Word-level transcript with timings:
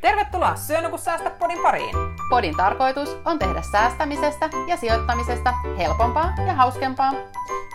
Tervetuloa 0.00 0.56
Syöny 0.56 0.90
kun 0.90 0.98
säästä 0.98 1.30
podin 1.30 1.62
pariin. 1.62 1.94
Podin 2.30 2.56
tarkoitus 2.56 3.16
on 3.24 3.38
tehdä 3.38 3.62
säästämisestä 3.72 4.50
ja 4.68 4.76
sijoittamisesta 4.76 5.54
helpompaa 5.78 6.34
ja 6.46 6.54
hauskempaa. 6.54 7.12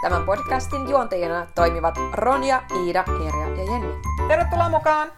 Tämän 0.02 0.26
podcastin 0.26 0.90
juontajina 0.90 1.48
toimivat 1.56 1.96
Ronja, 2.12 2.64
Iida, 2.84 3.04
Erja 3.28 3.64
ja 3.64 3.72
Jenni. 3.72 3.88
Tervetuloa 4.28 4.70
mukaan! 4.70 5.12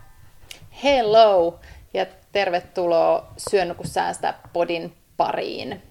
Hello 0.84 1.60
ja 1.94 2.06
tervetuloa 2.32 3.28
Syöny 3.38 3.74
kun 3.74 3.88
säästä 3.88 4.34
podin 4.54 4.94
pariin. 5.18 5.84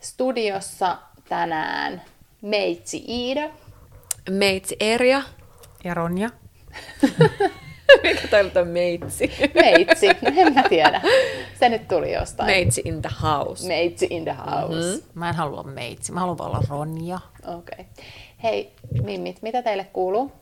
Studiossa 0.00 0.98
tänään 1.28 2.02
meitsi 2.42 3.04
Iida. 3.08 3.50
Meitsi 4.30 4.76
Erja. 4.80 5.22
Ja 5.84 5.94
Ronja. 5.94 6.30
Mikä 8.14 8.28
toi 8.28 8.62
on 8.62 8.68
meitsi? 8.68 9.30
Meitsi, 9.54 10.06
no 10.06 10.32
en 10.36 10.54
mä 10.54 10.62
tiedä. 10.68 11.02
Se 11.60 11.68
nyt 11.68 11.88
tuli 11.88 12.12
jostain. 12.12 12.46
Meitsi 12.46 12.82
in 12.84 13.02
the 13.02 13.10
house. 13.22 13.68
Meitsi 13.68 14.06
in 14.10 14.24
the 14.24 14.36
house. 14.50 14.96
Mm-hmm. 14.96 15.02
Mä 15.14 15.28
en 15.28 15.34
halua 15.34 15.62
meitsi, 15.62 16.12
mä 16.12 16.20
haluan 16.20 16.40
olla 16.40 16.60
Ronja. 16.68 17.18
Okei. 17.46 17.56
Okay. 17.56 17.84
Hei, 18.42 18.72
Mimmit, 19.02 19.42
mitä 19.42 19.62
teille 19.62 19.84
kuuluu? 19.84 20.32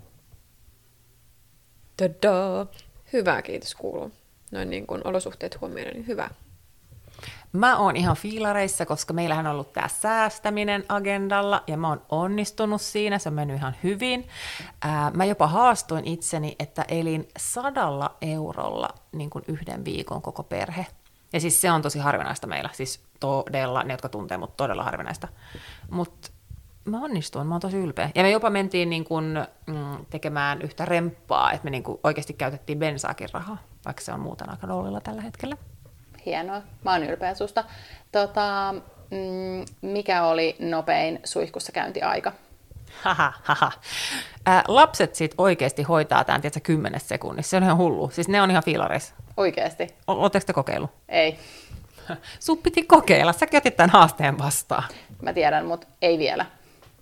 Tada. 1.97 2.67
Hyvä, 3.13 3.43
kiitos 3.43 3.75
kuuluu. 3.75 4.13
Noin 4.51 4.71
niin 4.71 4.87
kuin 4.87 5.01
olosuhteet 5.05 5.61
huomioiden, 5.61 5.95
niin 5.95 6.07
hyvä. 6.07 6.31
Mä 7.55 7.77
oon 7.77 7.97
ihan 7.97 8.17
fiilareissa, 8.17 8.87
koska 8.87 9.13
meillähän 9.13 9.47
on 9.47 9.53
ollut 9.53 9.73
tämä 9.73 9.89
säästäminen 9.89 10.85
agendalla 10.89 11.63
ja 11.67 11.77
mä 11.77 11.89
oon 11.89 12.03
onnistunut 12.09 12.81
siinä, 12.81 13.19
se 13.19 13.29
on 13.29 13.35
mennyt 13.35 13.57
ihan 13.57 13.75
hyvin. 13.83 14.29
Ää, 14.83 15.11
mä 15.15 15.25
jopa 15.25 15.47
haastoin 15.47 16.05
itseni, 16.05 16.57
että 16.59 16.85
elin 16.89 17.29
sadalla 17.39 18.17
eurolla 18.23 18.89
niin 19.13 19.31
kuin 19.31 19.45
yhden 19.49 19.85
viikon 19.85 20.23
koko 20.23 20.43
perhe. 20.43 20.87
Ja 21.33 21.41
siis 21.41 21.61
se 21.61 21.71
on 21.71 21.83
tosi 21.83 21.99
harvinaista 21.99 22.47
meillä, 22.47 22.71
siis 22.73 23.01
todella, 23.21 23.83
ne 23.83 23.95
jotka 23.95 24.09
tuntee 24.09 24.37
mut 24.39 24.57
todella 24.57 24.85
harvinaista. 24.85 25.29
Mutta 25.91 26.31
mä 26.85 27.01
onnistuin, 27.01 27.47
mä 27.47 27.55
oon 27.55 27.61
tosi 27.61 27.77
ylpeä. 27.77 28.11
Ja 28.15 28.23
me 28.23 28.31
jopa 28.31 28.51
mentiin 28.51 28.91
niin 28.91 29.05
kun, 29.05 29.47
mm, 29.67 30.07
tekemään 30.11 30.63
yhtä 30.63 30.85
remppaa, 30.85 31.53
että 31.53 31.65
me 31.65 31.71
niin 31.71 31.83
kun 31.83 32.01
oikeasti 32.05 32.33
käytettiin 32.33 32.79
bensaakin 32.79 33.29
rahaa, 33.33 33.59
vaikka 33.85 34.03
se 34.03 34.13
on 34.13 34.21
muuten 34.21 34.51
aika 34.51 34.67
nollilla 34.67 35.01
tällä 35.01 35.23
hetkellä. 35.23 35.57
Hienoa, 36.27 36.63
mä 36.85 36.93
oon 36.93 37.03
ylpeä 37.03 37.35
susta. 37.35 37.65
Tota, 38.13 38.75
mm, 39.11 39.65
mikä 39.83 40.25
oli 40.25 40.57
nopein 40.59 41.21
suihkussa 41.25 41.73
käyntiaika? 41.73 42.33
Haha, 43.03 43.33
haha. 43.43 43.73
Ää, 44.47 44.65
lapset 44.69 45.15
sit 45.15 45.35
oikeasti 45.39 45.83
hoitaa 45.83 46.25
tämän, 46.25 46.41
tiedätkö, 46.41 46.61
kymmenes 46.61 47.09
sekunnissa. 47.09 47.51
Se 47.51 47.57
on 47.57 47.63
ihan 47.63 47.77
hullu. 47.77 48.11
Siis 48.11 48.29
ne 48.29 48.43
on 48.43 48.51
ihan 48.51 48.63
fiilareissa. 48.65 49.15
Oikeasti? 49.37 49.89
Oletteko 50.07 50.47
te 50.47 50.53
kokeillut? 50.53 50.91
Ei. 51.09 51.39
Sun 52.41 52.59
piti 52.59 52.83
kokeilla. 52.83 53.33
Säkin 53.33 53.59
otit 53.59 53.77
tämän 53.77 53.91
haasteen 53.91 54.39
vastaan. 54.39 54.85
Mä 55.23 55.33
tiedän, 55.33 55.67
mutta 55.67 55.87
ei 56.03 56.19
vielä. 56.19 56.47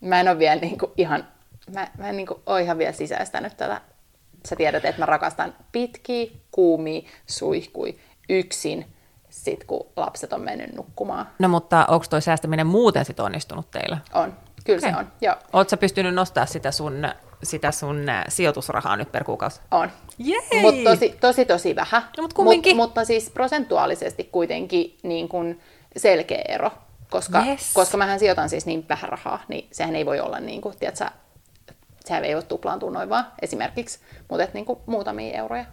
Mä 0.01 0.21
en 0.21 0.29
ole 0.29 0.39
vielä 0.39 0.61
niinku 0.61 0.93
ihan, 0.97 1.29
mä, 1.75 1.89
mä 1.99 2.09
en 2.09 2.17
niinku 2.17 2.43
ole 2.47 2.63
ihan 2.63 2.79
vielä 2.79 2.93
sisäistänyt 2.93 3.57
tätä. 3.57 3.81
Sä 4.49 4.57
tiedät, 4.57 4.85
että 4.85 5.03
mä 5.03 5.07
rakastan 5.07 5.55
pitkiä, 5.73 6.27
kuumia 6.51 7.03
suihkui 7.27 7.99
yksin 8.29 8.87
sit 9.33 9.65
kun 9.65 9.87
lapset 9.97 10.33
on 10.33 10.41
mennyt 10.41 10.75
nukkumaan. 10.77 11.29
No 11.39 11.49
mutta 11.49 11.87
onko 11.89 12.07
toi 12.11 12.23
säästäminen 12.23 12.67
muuten 12.67 13.05
sit 13.05 13.21
onnistunut 13.21 13.71
teillä? 13.71 13.99
On, 14.13 14.37
kyllä 14.65 14.79
okay. 14.79 14.91
se 14.91 14.97
on, 14.97 15.13
joo. 15.21 15.35
Oletko 15.53 15.77
pystynyt 15.77 16.15
nostaa 16.15 16.47
sitä 16.47 16.71
sun, 16.71 17.09
sitä 17.43 17.71
sun 17.71 18.07
sijoitusrahaa 18.29 18.97
nyt 18.97 19.13
per 19.13 19.25
kuukausi? 19.25 19.61
On. 19.71 19.91
Mutta 20.63 20.91
tosi, 20.91 21.17
tosi, 21.21 21.45
tosi 21.45 21.77
vähän. 21.77 22.03
No, 22.17 22.23
mut 22.23 22.33
kumminkin. 22.33 22.77
Mut, 22.77 22.89
mutta 22.89 23.05
siis 23.05 23.31
prosentuaalisesti 23.31 24.25
kuitenkin 24.33 24.99
niin 25.03 25.29
kun 25.29 25.59
selkeä 25.97 26.43
ero. 26.49 26.71
Koska, 27.11 27.43
Yes. 27.47 27.75
koska 27.75 27.97
mähän 27.97 28.19
sijoitan 28.19 28.49
siis 28.49 28.67
niin 28.67 28.87
vähän 28.89 29.09
rahaa, 29.11 29.43
niin 29.49 29.69
sehän 29.73 29.97
ei 29.97 30.07
voi 30.07 30.21
olla 30.21 30.41
niin 30.41 30.61
kuin, 30.61 30.75
tiedätkö, 30.79 31.05
sehän 32.05 32.25
ei 32.25 32.35
voi 32.35 32.43
tuplaantua 32.43 32.91
noin 32.91 33.09
vaan 33.09 33.27
esimerkiksi, 33.43 33.99
mutta 34.29 34.45
et 34.45 34.55
niin 34.55 34.65
kuin 34.65 34.79
muutamia 34.87 35.39
euroja. 35.39 35.65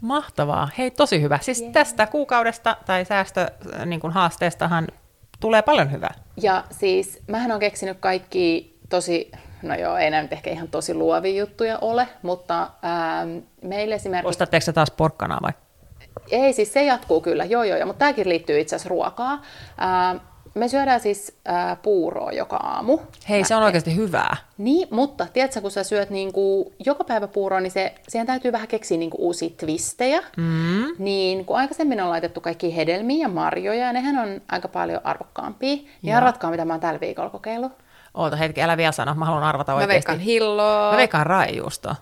Mahtavaa. 0.00 0.68
Hei, 0.78 0.90
tosi 0.90 1.22
hyvä. 1.22 1.38
Siis 1.42 1.60
yeah. 1.60 1.72
tästä 1.72 2.06
kuukaudesta 2.06 2.76
tai 2.86 3.04
säästö 3.04 3.50
niin 3.86 4.00
kuin 4.00 4.12
haasteestahan 4.12 4.88
tulee 5.40 5.62
paljon 5.62 5.92
hyvää. 5.92 6.14
Ja 6.36 6.64
siis 6.70 7.22
mähän 7.26 7.52
on 7.52 7.60
keksinyt 7.60 7.96
kaikki 8.00 8.76
tosi, 8.88 9.30
no 9.62 9.74
joo, 9.74 9.96
ei 9.96 10.10
nämä 10.10 10.22
nyt 10.22 10.32
ehkä 10.32 10.50
ihan 10.50 10.68
tosi 10.68 10.94
luovia 10.94 11.38
juttuja 11.38 11.78
ole, 11.78 12.08
mutta 12.22 12.62
ähm, 12.62 13.38
meille 13.62 13.94
esimerkiksi... 13.94 14.28
Ostatteeko 14.28 14.72
taas 14.72 14.90
porkkanaa 14.90 15.38
vai? 15.42 15.52
Ei, 16.30 16.52
siis 16.52 16.72
se 16.72 16.84
jatkuu 16.84 17.20
kyllä, 17.20 17.44
joo 17.44 17.62
joo, 17.62 17.78
joo 17.78 17.86
mutta 17.86 17.98
tämäkin 17.98 18.28
liittyy 18.28 18.60
itse 18.60 18.76
asiassa 18.76 18.88
ruokaa. 18.88 19.32
Ähm, 19.32 20.16
me 20.58 20.68
syödään 20.68 21.00
siis 21.00 21.38
äh, 21.48 21.78
puuroa 21.82 22.32
joka 22.32 22.56
aamu. 22.56 22.98
Hei, 23.28 23.44
se 23.44 23.56
on 23.56 23.62
oikeasti 23.62 23.96
hyvää. 23.96 24.36
Niin, 24.58 24.88
mutta 24.90 25.26
tiedätkö, 25.32 25.60
kun 25.60 25.70
sä 25.70 25.84
syöt 25.84 26.10
niinku 26.10 26.72
joka 26.86 27.04
päivä 27.04 27.26
puuroa, 27.26 27.60
niin 27.60 27.70
se, 27.70 27.94
siihen 28.08 28.26
täytyy 28.26 28.52
vähän 28.52 28.68
keksiä 28.68 28.98
niinku 28.98 29.16
uusia 29.20 29.50
twistejä. 29.56 30.20
Mm. 30.36 30.84
Niin, 30.98 31.44
kun 31.44 31.56
aikaisemmin 31.56 32.00
on 32.00 32.10
laitettu 32.10 32.40
kaikki 32.40 32.76
hedelmiä 32.76 33.24
ja 33.24 33.28
marjoja, 33.28 33.86
ja 33.86 33.92
nehän 33.92 34.18
on 34.18 34.40
aika 34.48 34.68
paljon 34.68 35.00
arvokkaampia. 35.04 35.76
Ja 36.02 36.16
arvatkaa, 36.16 36.50
mitä 36.50 36.64
mä 36.64 36.72
oon 36.72 36.80
tällä 36.80 37.00
viikolla 37.00 37.30
kokeillut. 37.30 37.72
Oota 38.14 38.36
hetki, 38.36 38.62
älä 38.62 38.76
vielä 38.76 38.92
sano, 38.92 39.14
mä 39.14 39.24
haluan 39.24 39.44
arvata 39.44 39.72
Mä 39.72 39.76
oikeasti. 39.76 39.92
veikkaan 39.92 40.18
hilloa. 40.20 40.90
Mä 40.90 40.96
veikkaan 40.96 41.26
raijuusto. 41.26 41.94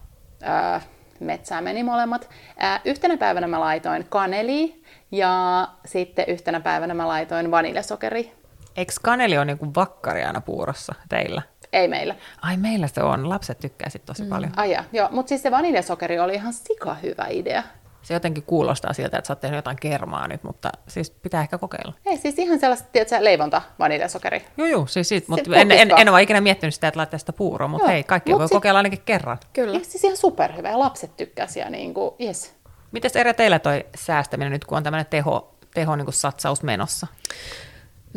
Öö, 0.42 0.80
metsään 1.20 1.64
meni 1.64 1.82
molemmat. 1.82 2.28
Öö, 2.62 2.68
yhtenä 2.84 3.16
päivänä 3.16 3.46
mä 3.46 3.60
laitoin 3.60 4.06
kaneli 4.08 4.82
ja 5.12 5.68
sitten 5.84 6.24
yhtenä 6.28 6.60
päivänä 6.60 6.94
mä 6.94 7.08
laitoin 7.08 7.50
vaniljasokeri. 7.50 8.32
Eikö 8.76 8.92
kaneli 9.02 9.36
ole 9.36 9.44
niinku 9.44 9.74
vakkari 9.76 10.24
aina 10.24 10.40
puurossa 10.40 10.94
teillä? 11.08 11.42
Ei 11.72 11.88
meillä. 11.88 12.14
Ai 12.42 12.56
meillä 12.56 12.86
se 12.86 13.02
on, 13.02 13.28
lapset 13.28 13.58
tykkää 13.58 13.88
sit 13.88 14.04
tosi 14.04 14.22
mm. 14.22 14.28
paljon. 14.28 14.52
Ai 14.56 14.70
ja, 14.70 14.84
joo, 14.92 15.08
mutta 15.10 15.28
siis 15.28 15.42
se 15.42 15.50
vaniljasokeri 15.50 16.18
oli 16.18 16.34
ihan 16.34 16.52
sika 16.52 16.94
hyvä 16.94 17.26
idea. 17.30 17.62
Se 18.02 18.14
jotenkin 18.14 18.42
kuulostaa 18.42 18.92
siltä, 18.92 19.18
että 19.18 19.26
sä 19.26 19.32
oot 19.32 19.40
tehnyt 19.40 19.58
jotain 19.58 19.76
kermaa 19.80 20.28
nyt, 20.28 20.42
mutta 20.42 20.72
siis 20.88 21.10
pitää 21.10 21.40
ehkä 21.40 21.58
kokeilla. 21.58 21.92
Ei, 22.04 22.16
siis 22.16 22.38
ihan 22.38 22.60
sellaista, 22.60 22.88
tiedätkö, 22.92 23.24
leivonta 23.24 23.62
vaniljasokeri. 23.78 24.44
Joo, 24.56 24.66
joo, 24.66 24.86
siis 24.86 25.08
siitä, 25.08 25.26
mutta 25.28 25.56
en, 25.56 25.72
en, 25.72 25.90
en, 25.96 26.08
ole 26.08 26.22
ikinä 26.22 26.40
miettinyt 26.40 26.74
sitä, 26.74 26.88
että 26.88 26.98
laittaa 26.98 27.18
sitä 27.18 27.32
puuroa, 27.32 27.68
mutta 27.68 27.84
Joo, 27.84 27.92
hei, 27.92 28.04
kaikki 28.04 28.30
mut 28.30 28.38
voi 28.38 28.48
sit- 28.48 28.54
kokeilla 28.54 28.78
ainakin 28.78 29.02
kerran. 29.04 29.38
Kyllä. 29.52 29.78
Ja 29.78 29.84
siis 29.84 30.04
ihan 30.04 30.16
superhyvä 30.16 30.70
ja 30.70 30.78
lapset 30.78 31.16
tykkäsivät 31.16 31.66
ja 31.66 31.70
niin 31.70 31.94
kuin, 31.94 32.14
yes. 32.20 32.54
Mites 32.92 33.16
eri 33.16 33.34
teillä 33.34 33.58
toi 33.58 33.86
säästäminen 33.96 34.52
nyt, 34.52 34.64
kun 34.64 34.76
on 34.76 34.82
tämmöinen 34.82 35.06
teho, 35.06 35.54
teho 35.74 35.96
niin 35.96 36.06
kuin 36.06 36.14
satsaus 36.14 36.62
menossa? 36.62 37.06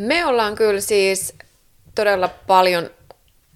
Me 0.00 0.26
ollaan 0.26 0.54
kyllä 0.54 0.80
siis 0.80 1.34
todella 1.94 2.28
paljon 2.46 2.90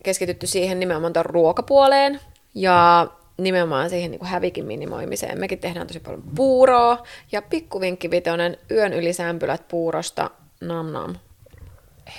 keskitytty 0.03 0.47
siihen 0.47 0.81
nimenomaan 0.81 1.13
tuon 1.13 1.27
ruokapuoleen 1.27 2.21
ja 2.55 3.07
nimenomaan 3.39 3.91
siihen 3.91 4.11
niin 4.11 4.19
kuin 4.19 4.29
hävikin 4.29 4.65
minimoimiseen. 4.65 5.41
Mekin 5.41 5.59
tehdään 5.59 5.87
tosi 5.87 6.01
paljon 6.01 6.23
puuroa 6.35 7.03
ja 7.33 7.43
pikkuvinkki 7.43 8.11
vitonen, 8.11 8.59
yön 8.71 8.93
yli 8.93 9.13
sämpylät 9.13 9.69
puurosta, 9.69 10.31
nam 10.61 10.87
nam. 10.87 11.17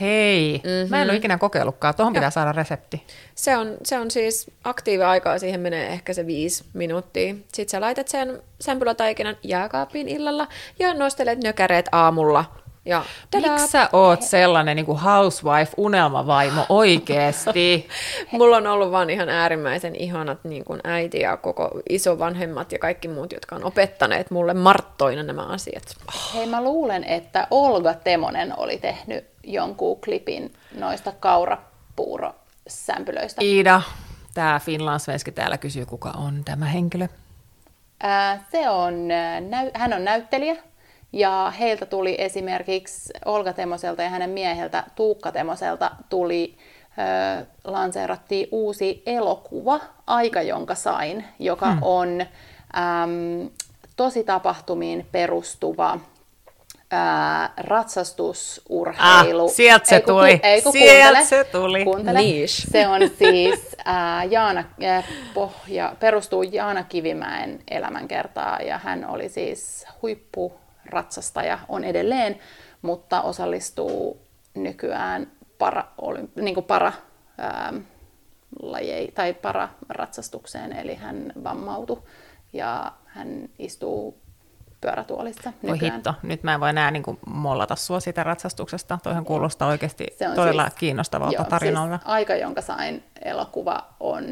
Hei, 0.01 0.61
mm-hmm. 0.63 0.89
mä 0.89 1.01
en 1.01 1.09
ole 1.09 1.17
ikinä 1.17 1.37
kokeillutkaan, 1.37 1.95
tuohon 1.95 2.13
pitää 2.13 2.29
saada 2.29 2.51
resepti. 2.51 3.03
Se 3.35 3.57
on, 3.57 3.77
se 3.83 3.99
on 3.99 4.11
siis 4.11 4.51
aktiiviaikaa, 4.63 5.39
siihen 5.39 5.59
menee 5.59 5.87
ehkä 5.87 6.13
se 6.13 6.27
viisi 6.27 6.63
minuuttia. 6.73 7.35
Sitten 7.53 7.69
sä 7.71 7.81
laitat 7.81 8.07
sen 8.07 8.41
sämpylätaikinan 8.61 9.37
jääkaappiin 9.43 10.09
illalla 10.09 10.47
ja 10.79 10.93
nostelet 10.93 11.43
nökäreet 11.43 11.89
aamulla. 11.91 12.64
Ja 12.85 13.05
tadaa! 13.31 13.51
Miksi 13.51 13.67
sä 13.67 13.89
oot 13.93 14.21
sellainen 14.21 14.75
niin 14.75 14.85
kuin 14.85 14.99
housewife-unelmavaimo 14.99 16.65
oikeesti? 16.79 17.87
Mulla 18.31 18.57
on 18.57 18.67
ollut 18.67 18.91
vaan 18.91 19.09
ihan 19.09 19.29
äärimmäisen 19.29 19.95
ihanat 19.95 20.39
niin 20.43 20.65
kuin 20.65 20.79
äiti 20.83 21.19
ja 21.19 21.37
koko 21.37 21.71
isovanhemmat 21.89 22.71
ja 22.71 22.79
kaikki 22.79 23.07
muut, 23.07 23.31
jotka 23.31 23.55
on 23.55 23.63
opettaneet 23.63 24.31
mulle 24.31 24.53
marttoina 24.53 25.23
nämä 25.23 25.41
asiat. 25.41 25.83
Hei, 26.33 26.47
mä 26.47 26.63
luulen, 26.63 27.03
että 27.03 27.47
Olga 27.51 27.93
Temonen 27.93 28.59
oli 28.59 28.77
tehnyt 28.77 29.25
jonkun 29.43 30.01
klipin 30.01 30.53
noista 30.77 31.11
kaurapuurosämpylöistä. 31.19 33.41
Iida, 33.43 33.81
tämä 34.33 34.59
Finlandsvenski 34.59 35.31
täällä 35.31 35.57
kysyy, 35.57 35.85
kuka 35.85 36.09
on 36.09 36.41
tämä 36.45 36.65
henkilö. 36.65 37.07
Ää, 38.03 38.43
se 38.51 38.69
on, 38.69 38.93
näy- 39.49 39.71
hän 39.73 39.93
on 39.93 40.05
näyttelijä 40.05 40.55
ja 41.15 41.53
heiltä 41.59 41.85
tuli 41.85 42.15
esimerkiksi 42.17 43.13
Olga 43.25 43.53
Temoselta 43.53 44.03
ja 44.03 44.09
hänen 44.09 44.29
mieheltä 44.29 44.83
Tuukka 44.95 45.31
Temoselta 45.31 45.91
tuli, 46.09 46.57
ää, 46.97 47.45
lanseerattiin 47.63 48.47
uusi 48.51 49.03
elokuva, 49.05 49.79
Aika 50.07 50.41
jonka 50.41 50.75
sain, 50.75 51.25
joka 51.39 51.71
hmm. 51.71 51.79
on 51.81 52.21
äm, 52.21 53.49
tosi 53.95 54.23
tapahtumiin 54.23 55.07
perustuva 55.11 55.99
ää, 56.91 57.53
ratsastusurheilu. 57.57 59.45
Ah, 59.45 59.51
sieltä 59.51 59.85
se 59.89 59.95
Ei, 59.95 60.01
kun 60.01 60.13
tuli. 60.13 60.39
Ei, 60.43 60.61
kun 60.61 60.71
Sieltä 60.71 61.03
kuuntele. 61.03 61.25
se 61.25 61.43
tuli. 61.43 61.83
Kuuntele. 61.83 62.19
Niche. 62.19 62.71
Se 62.71 62.87
on 62.87 63.01
siis 63.19 63.75
ää, 63.85 64.23
Jaana, 64.23 64.63
ää, 64.83 65.03
pohja, 65.33 65.95
perustuu 65.99 66.43
Jaana 66.43 66.83
Kivimäen 66.83 67.59
elämänkertaan 67.71 68.67
ja 68.67 68.77
hän 68.77 69.09
oli 69.09 69.29
siis 69.29 69.85
huippu 70.01 70.64
ratsastaja 70.85 71.59
on 71.69 71.83
edelleen, 71.83 72.39
mutta 72.81 73.21
osallistuu 73.21 74.21
nykyään 74.53 75.31
para, 75.57 75.83
niin 76.35 76.53
kuin 76.53 76.65
para 76.65 76.93
ää, 77.37 77.73
lajei, 78.61 79.11
tai 79.11 79.33
para-ratsastukseen, 79.33 80.73
eli 80.73 80.95
hän 80.95 81.33
vammautui 81.43 82.01
ja 82.53 82.91
hän 83.05 83.49
istuu 83.59 84.21
pyörätuolissa 84.81 85.53
Voi 85.67 85.81
hitto, 85.81 86.13
nyt 86.23 86.43
mä 86.43 86.53
en 86.53 86.59
voi 86.59 86.69
enää 86.69 86.91
niin 86.91 87.03
kuin 87.03 87.19
mollata 87.27 87.75
sua 87.75 87.99
siitä 87.99 88.23
ratsastuksesta. 88.23 88.99
Toihan 89.03 89.25
kuulostaa 89.25 89.67
oikeasti 89.67 90.07
todella 90.35 90.63
siis, 90.63 90.75
kiinnostavalta 90.75 91.35
joo, 91.35 91.43
tarinalta. 91.43 91.97
Siis 91.97 92.07
aika, 92.09 92.35
jonka 92.35 92.61
sain 92.61 93.03
elokuva 93.21 93.87
on 93.99 94.25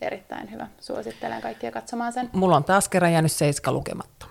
erittäin 0.00 0.50
hyvä. 0.50 0.66
Suosittelen 0.80 1.42
kaikkia 1.42 1.72
katsomaan 1.72 2.12
sen. 2.12 2.30
Mulla 2.32 2.56
on 2.56 2.64
taas 2.64 2.88
kerran 2.88 3.12
jäänyt 3.12 3.32
seiska 3.32 3.72
lukematta. 3.72 4.26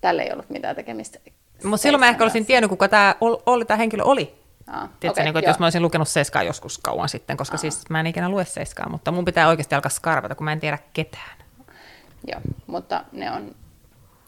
Tällä 0.00 0.22
ei 0.22 0.32
ollut 0.32 0.50
mitään 0.50 0.76
tekemistä. 0.76 1.18
Mutta 1.64 1.82
silloin 1.82 2.00
mä 2.00 2.08
ehkä 2.08 2.24
olisin 2.24 2.46
tiennyt, 2.46 2.68
kuka 2.68 2.88
tämä 2.88 3.14
oli, 3.20 3.64
tämä 3.64 3.78
henkilö 3.78 4.02
oli. 4.04 4.34
Ah, 4.66 4.88
Tiedätkö, 5.00 5.08
okay, 5.08 5.24
niin 5.24 5.32
kuin, 5.32 5.40
että 5.40 5.50
jos 5.50 5.58
mä 5.58 5.66
olisin 5.66 5.82
lukenut 5.82 6.08
Seiskaa 6.08 6.42
joskus 6.42 6.78
kauan 6.78 7.08
sitten, 7.08 7.36
koska 7.36 7.54
ah. 7.54 7.60
siis 7.60 7.90
mä 7.90 8.00
en 8.00 8.06
ikinä 8.06 8.28
lue 8.28 8.44
Seiskaa, 8.44 8.88
mutta 8.88 9.12
mun 9.12 9.24
pitää 9.24 9.48
oikeasti 9.48 9.74
alkaa 9.74 9.90
skarvata, 9.90 10.34
kun 10.34 10.44
mä 10.44 10.52
en 10.52 10.60
tiedä 10.60 10.78
ketään. 10.92 11.36
Joo, 12.26 12.40
mutta 12.66 13.04
ne 13.12 13.30
on 13.30 13.54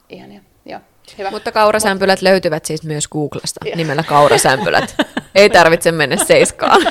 ihania. 0.09 0.41
Joo, 0.65 0.81
hyvä. 1.19 1.31
Mutta 1.31 1.53
kaurasämpylät 1.53 2.19
Mut... 2.19 2.23
löytyvät 2.23 2.65
siis 2.65 2.85
myös 2.85 3.09
Googlesta 3.09 3.61
ja. 3.69 3.77
nimellä 3.77 4.03
kaurasämpylät. 4.03 4.97
Ei 5.35 5.51
tarvitse 5.51 5.93
mennä 5.93 6.17
seiskaan. 6.17 6.83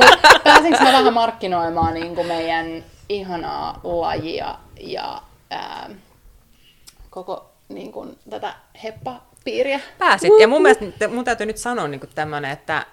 pääsinkö 0.44 0.82
mä 0.82 0.92
vähän 0.92 1.14
markkinoimaan 1.14 1.94
niin 1.94 2.14
kuin 2.14 2.26
meidän 2.26 2.84
ihanaa 3.08 3.80
lajia 3.82 4.58
ja 4.80 5.22
ää, 5.50 5.90
koko 7.10 7.55
niin 7.68 7.92
kuin, 7.92 8.18
tätä 8.30 8.54
heppapiiriä? 8.82 9.80
Pääsit. 9.98 10.32
Ja 10.40 10.48
mun 10.48 10.62
mielestä 10.62 11.08
mun 11.08 11.24
täytyy 11.24 11.46
nyt 11.46 11.56
sanoa 11.56 11.88
niin 11.88 12.00
tämmöinen, 12.14 12.50
että 12.50 12.86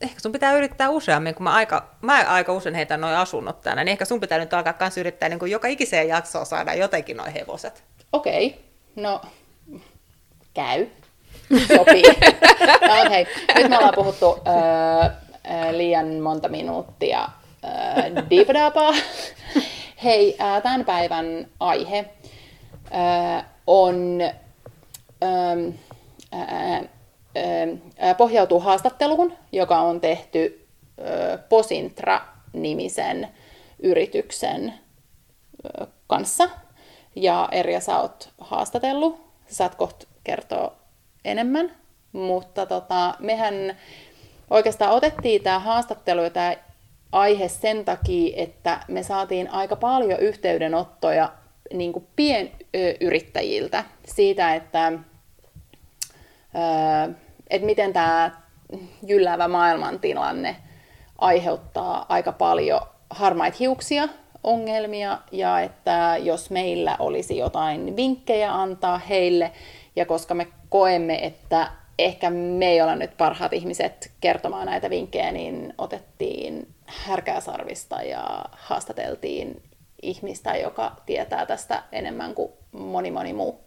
ehkä 0.00 0.20
sun 0.20 0.32
pitää 0.32 0.56
yrittää 0.56 0.90
useammin, 0.90 1.34
kun 1.34 1.44
mä 1.44 1.52
aika, 1.52 1.88
mä 2.00 2.24
aika 2.28 2.52
usein 2.52 2.74
heitän 2.74 3.00
noin 3.00 3.16
asunnot 3.16 3.60
tänne, 3.60 3.84
niin 3.84 3.92
ehkä 3.92 4.04
sun 4.04 4.20
pitää 4.20 4.38
nyt 4.38 4.54
alkaa 4.54 4.72
kans 4.72 4.98
yrittää 4.98 5.28
niin 5.28 5.38
kuin 5.38 5.50
joka 5.50 5.68
ikiseen 5.68 6.08
jaksoon 6.08 6.46
saada 6.46 6.74
jotenkin 6.74 7.16
noin 7.16 7.32
hevoset. 7.32 7.84
Okei, 8.12 8.46
okay. 8.46 8.60
no 8.96 9.20
käy. 10.54 10.86
Sopii. 11.76 12.02
no, 12.88 13.02
okay. 13.02 13.26
Nyt 13.54 13.68
me 13.68 13.76
ollaan 13.76 13.94
puhuttu 13.94 14.38
öö, 14.46 15.78
liian 15.78 16.14
monta 16.14 16.48
minuuttia 16.48 17.28
öö. 17.64 18.22
Hei, 20.04 20.36
tämän 20.62 20.84
päivän 20.84 21.46
aihe 21.60 21.98
äh, 22.94 23.44
on 23.66 24.18
ähm, 25.22 25.68
äh, 28.02 28.16
pohjautuu 28.16 28.60
haastatteluun, 28.60 29.32
joka 29.52 29.80
on 29.80 30.00
tehty 30.00 30.66
Posintra-nimisen 31.48 33.28
yrityksen 33.78 34.74
kanssa. 36.06 36.48
Ja 37.16 37.48
Erja, 37.52 37.80
sä 37.80 37.98
oot 37.98 38.28
haastatellut, 38.38 39.16
sä 39.46 39.54
saat 39.54 39.74
kohta 39.74 40.06
kertoa 40.24 40.72
enemmän, 41.24 41.76
mutta 42.12 42.66
tota, 42.66 43.14
mehän 43.18 43.54
oikeastaan 44.50 44.92
otettiin 44.92 45.42
tämä 45.42 45.58
haastattelu 45.58 46.22
ja 46.22 46.30
tämä 46.30 46.56
aihe 47.12 47.48
sen 47.48 47.84
takia, 47.84 48.34
että 48.36 48.80
me 48.88 49.02
saatiin 49.02 49.50
aika 49.50 49.76
paljon 49.76 50.20
yhteydenottoja 50.20 51.32
niin 51.72 51.92
kuin 51.92 52.06
pienyrittäjiltä 52.16 53.84
siitä, 54.04 54.54
että 54.54 54.92
että 57.50 57.66
miten 57.66 57.92
tämä 57.92 58.30
jylläävä 59.06 59.48
maailmantilanne 59.48 60.56
aiheuttaa 61.18 62.06
aika 62.08 62.32
paljon 62.32 62.80
harmaita 63.10 63.56
hiuksia, 63.60 64.08
ongelmia 64.44 65.18
ja 65.32 65.60
että 65.60 66.16
jos 66.22 66.50
meillä 66.50 66.96
olisi 66.98 67.36
jotain 67.38 67.96
vinkkejä 67.96 68.54
antaa 68.54 68.98
heille 68.98 69.52
ja 69.96 70.06
koska 70.06 70.34
me 70.34 70.46
koemme, 70.68 71.26
että 71.26 71.68
ehkä 71.98 72.30
me 72.30 72.66
ei 72.66 72.82
olla 72.82 72.96
nyt 72.96 73.16
parhaat 73.16 73.52
ihmiset 73.52 74.10
kertomaan 74.20 74.66
näitä 74.66 74.90
vinkkejä, 74.90 75.32
niin 75.32 75.74
otettiin 75.78 76.68
härkääsarvista 76.86 78.02
ja 78.02 78.44
haastateltiin 78.52 79.62
ihmistä, 80.04 80.56
joka 80.56 80.92
tietää 81.06 81.46
tästä 81.46 81.82
enemmän 81.92 82.34
kuin 82.34 82.52
moni 82.72 83.10
moni 83.10 83.32
muu. 83.32 83.60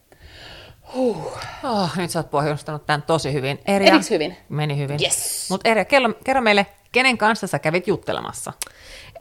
Huh. 0.95 1.38
Oh, 1.63 1.98
nyt 1.98 2.12
sä 2.12 2.19
oot 2.19 2.31
pohjustanut 2.31 2.86
tämän 2.86 3.01
tosi 3.01 3.34
hyvin. 3.34 3.60
Erja, 3.68 3.94
Edis 3.94 4.10
hyvin? 4.10 4.38
Meni 4.50 4.78
hyvin. 4.78 5.00
Yes. 5.04 5.48
Mutta 5.50 5.69
Erja, 5.69 5.86
kerro, 5.86 6.13
kerro 6.24 6.42
meille, 6.42 6.66
kenen 6.92 7.18
kanssa 7.18 7.48
sä 7.48 7.60
kävit 7.60 7.88
juttelemassa? 7.88 8.54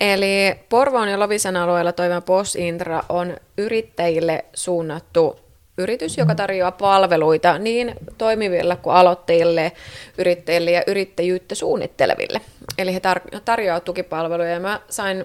Eli 0.01 0.55
Porvoon 0.69 1.09
ja 1.09 1.19
Lovisan 1.19 1.57
alueella 1.57 1.93
toimiva 1.93 2.21
POS 2.21 2.57
Intra 2.57 3.03
on 3.09 3.37
yrittäjille 3.59 4.45
suunnattu 4.55 5.47
yritys, 5.79 6.19
joka 6.19 6.35
tarjoaa 6.35 6.73
palveluita 6.73 7.59
niin 7.59 7.95
toimiville 8.19 8.77
kuin 8.77 8.97
aloittajille, 8.97 9.73
yrittäjille 10.19 10.71
ja 10.71 10.83
yrittäjyyttä 10.87 11.55
suunnitteleville. 11.55 12.41
Eli 12.79 12.95
he 12.95 12.99
tar- 12.99 13.41
tarjoavat 13.45 13.85
tukipalveluja 13.85 14.51
ja 14.51 14.61
mä 14.61 14.81
sain 14.91 15.25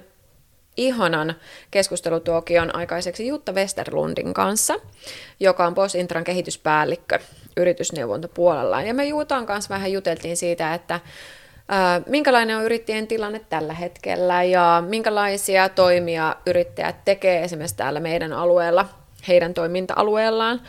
ihanan 0.77 1.35
keskustelutuokion 1.71 2.75
aikaiseksi 2.75 3.27
Jutta 3.27 3.51
Westerlundin 3.51 4.33
kanssa, 4.33 4.73
joka 5.39 5.67
on 5.67 5.75
POS 5.75 5.95
Intran 5.95 6.23
kehityspäällikkö 6.23 7.19
yritysneuvontapuolella. 7.57 8.81
Ja 8.81 8.93
me 8.93 9.05
Juutaan 9.05 9.45
kanssa 9.45 9.73
vähän 9.73 9.91
juteltiin 9.91 10.37
siitä, 10.37 10.73
että 10.73 10.99
minkälainen 12.05 12.57
on 12.57 12.63
yrittäjien 12.63 13.07
tilanne 13.07 13.41
tällä 13.49 13.73
hetkellä 13.73 14.43
ja 14.43 14.83
minkälaisia 14.87 15.69
toimia 15.69 16.35
yrittäjät 16.45 17.05
tekee 17.05 17.43
esimerkiksi 17.43 17.77
täällä 17.77 17.99
meidän 17.99 18.33
alueella, 18.33 18.85
heidän 19.27 19.53
toiminta-alueellaan, 19.53 20.61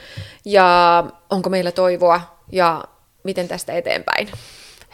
ja 0.44 1.04
onko 1.31 1.50
meillä 1.50 1.72
toivoa 1.72 2.20
ja 2.52 2.84
miten 3.22 3.49
tästä 3.49 3.72
eteenpäin. 3.72 4.28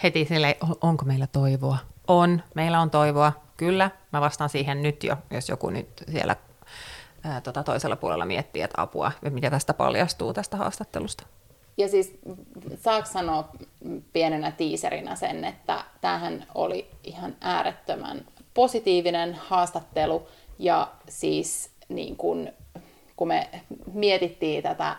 Heti 0.03 0.25
sille, 0.29 0.57
onko 0.81 1.05
meillä 1.05 1.27
toivoa? 1.33 1.79
On, 2.09 2.43
meillä 2.55 2.81
on 2.81 2.91
toivoa 2.91 3.48
Kyllä, 3.59 3.91
mä 4.13 4.21
vastaan 4.21 4.51
siihen 4.51 4.83
nyt 4.83 5.05
jo, 5.05 5.17
jos 5.31 5.49
joku 5.49 5.71
nyt 5.71 5.89
siellä 6.13 6.37
ää, 7.25 7.41
tota 7.41 7.63
toisella 7.63 7.97
puolella 7.97 8.27
miettii, 8.27 8.63
että 8.63 8.83
apua, 8.83 9.13
mitä 9.31 9.51
tästä 9.51 9.75
paljastuu 9.75 10.35
tästä 10.35 10.57
haastattelusta. 10.57 11.27
Ja 11.77 11.89
siis 11.89 12.19
saako 12.81 13.07
sanoa 13.07 13.49
pienenä 14.13 14.51
tiiserinä 14.51 15.17
sen, 15.17 15.45
että 15.45 15.85
tämähän 16.01 16.47
oli 16.55 16.91
ihan 17.05 17.37
äärettömän 17.41 18.25
positiivinen 18.55 19.35
haastattelu 19.35 20.29
ja 20.59 20.89
siis 21.09 21.71
niin 21.89 22.17
kun, 22.17 22.53
kun 23.17 23.29
me 23.29 23.49
mietittiin 23.93 24.63
tätä 24.63 24.97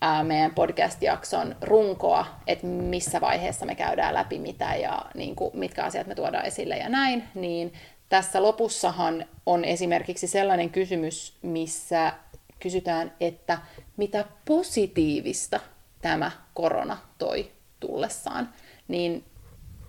ää, 0.00 0.24
meidän 0.24 0.54
podcast-jakson 0.54 1.56
runkoa, 1.62 2.26
että 2.46 2.66
missä 2.66 3.20
vaiheessa 3.20 3.66
me 3.66 3.74
käydään 3.74 4.14
läpi 4.14 4.38
mitä 4.38 4.74
ja 4.74 5.02
niin 5.14 5.36
kuin, 5.36 5.50
mitkä 5.54 5.84
asiat 5.84 6.06
me 6.06 6.14
tuodaan 6.14 6.46
esille 6.46 6.76
ja 6.76 6.88
näin, 6.88 7.24
niin 7.34 7.72
tässä 8.10 8.42
lopussahan 8.42 9.26
on 9.46 9.64
esimerkiksi 9.64 10.26
sellainen 10.26 10.70
kysymys, 10.70 11.38
missä 11.42 12.12
kysytään, 12.58 13.12
että 13.20 13.58
mitä 13.96 14.24
positiivista 14.44 15.60
tämä 16.02 16.30
korona 16.54 16.96
toi 17.18 17.50
tullessaan, 17.80 18.48
niin 18.88 19.24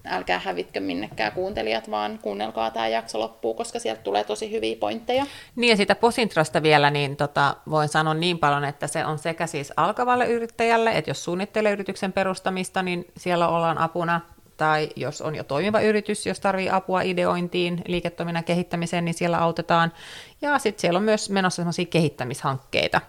älkää 0.05 0.39
hävitkö 0.39 0.79
minnekään 0.79 1.31
kuuntelijat, 1.31 1.91
vaan 1.91 2.19
kuunnelkaa 2.21 2.71
tämä 2.71 2.87
jakso 2.87 3.19
loppuun, 3.19 3.55
koska 3.55 3.79
sieltä 3.79 4.01
tulee 4.01 4.23
tosi 4.23 4.51
hyviä 4.51 4.75
pointteja. 4.79 5.25
Niin 5.55 5.69
ja 5.69 5.77
siitä 5.77 5.95
Posintrasta 5.95 6.63
vielä, 6.63 6.91
niin 6.91 7.17
tota, 7.17 7.55
voin 7.69 7.89
sanoa 7.89 8.13
niin 8.13 8.39
paljon, 8.39 8.65
että 8.65 8.87
se 8.87 9.05
on 9.05 9.19
sekä 9.19 9.47
siis 9.47 9.73
alkavalle 9.77 10.25
yrittäjälle, 10.25 10.91
että 10.91 11.09
jos 11.09 11.23
suunnittelee 11.23 11.71
yrityksen 11.71 12.13
perustamista, 12.13 12.81
niin 12.81 13.05
siellä 13.17 13.47
ollaan 13.47 13.77
apuna, 13.77 14.21
tai 14.61 14.89
jos 14.95 15.21
on 15.21 15.35
jo 15.35 15.43
toimiva 15.43 15.81
yritys, 15.81 16.25
jos 16.25 16.39
tarvii 16.39 16.69
apua 16.69 17.01
ideointiin, 17.01 17.81
liiketoiminnan 17.87 18.43
kehittämiseen, 18.43 19.05
niin 19.05 19.13
siellä 19.13 19.37
autetaan. 19.37 19.93
Ja 20.41 20.59
sitten 20.59 20.81
siellä 20.81 20.97
on 20.97 21.03
myös 21.03 21.29
menossa 21.29 21.55
sellaisia 21.55 21.85
kehittämishankkeita, 21.85 23.01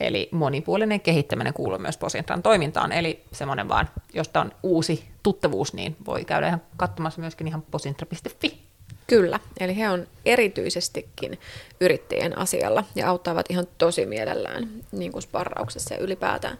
Eli 0.00 0.28
monipuolinen 0.32 1.00
kehittäminen 1.00 1.54
kuuluu 1.54 1.78
myös 1.78 1.96
Posintran 1.96 2.42
toimintaan, 2.42 2.92
eli 2.92 3.24
semmoinen 3.32 3.68
vaan, 3.68 3.88
josta 4.14 4.40
on 4.40 4.52
uusi 4.62 5.04
tuttavuus, 5.22 5.74
niin 5.74 5.96
voi 6.06 6.24
käydä 6.24 6.46
ihan 6.46 6.62
katsomassa 6.76 7.20
myöskin 7.20 7.48
ihan 7.48 7.62
posintra.fi. 7.70 8.62
Kyllä, 9.06 9.40
eli 9.60 9.76
he 9.76 9.90
on 9.90 10.06
erityisestikin 10.24 11.38
yrittäjien 11.80 12.38
asialla 12.38 12.84
ja 12.94 13.10
auttavat 13.10 13.46
ihan 13.50 13.66
tosi 13.78 14.06
mielellään 14.06 14.68
niin 14.92 15.12
kuin 15.12 15.22
sparrauksessa 15.22 15.94
ja 15.94 16.00
ylipäätään. 16.00 16.58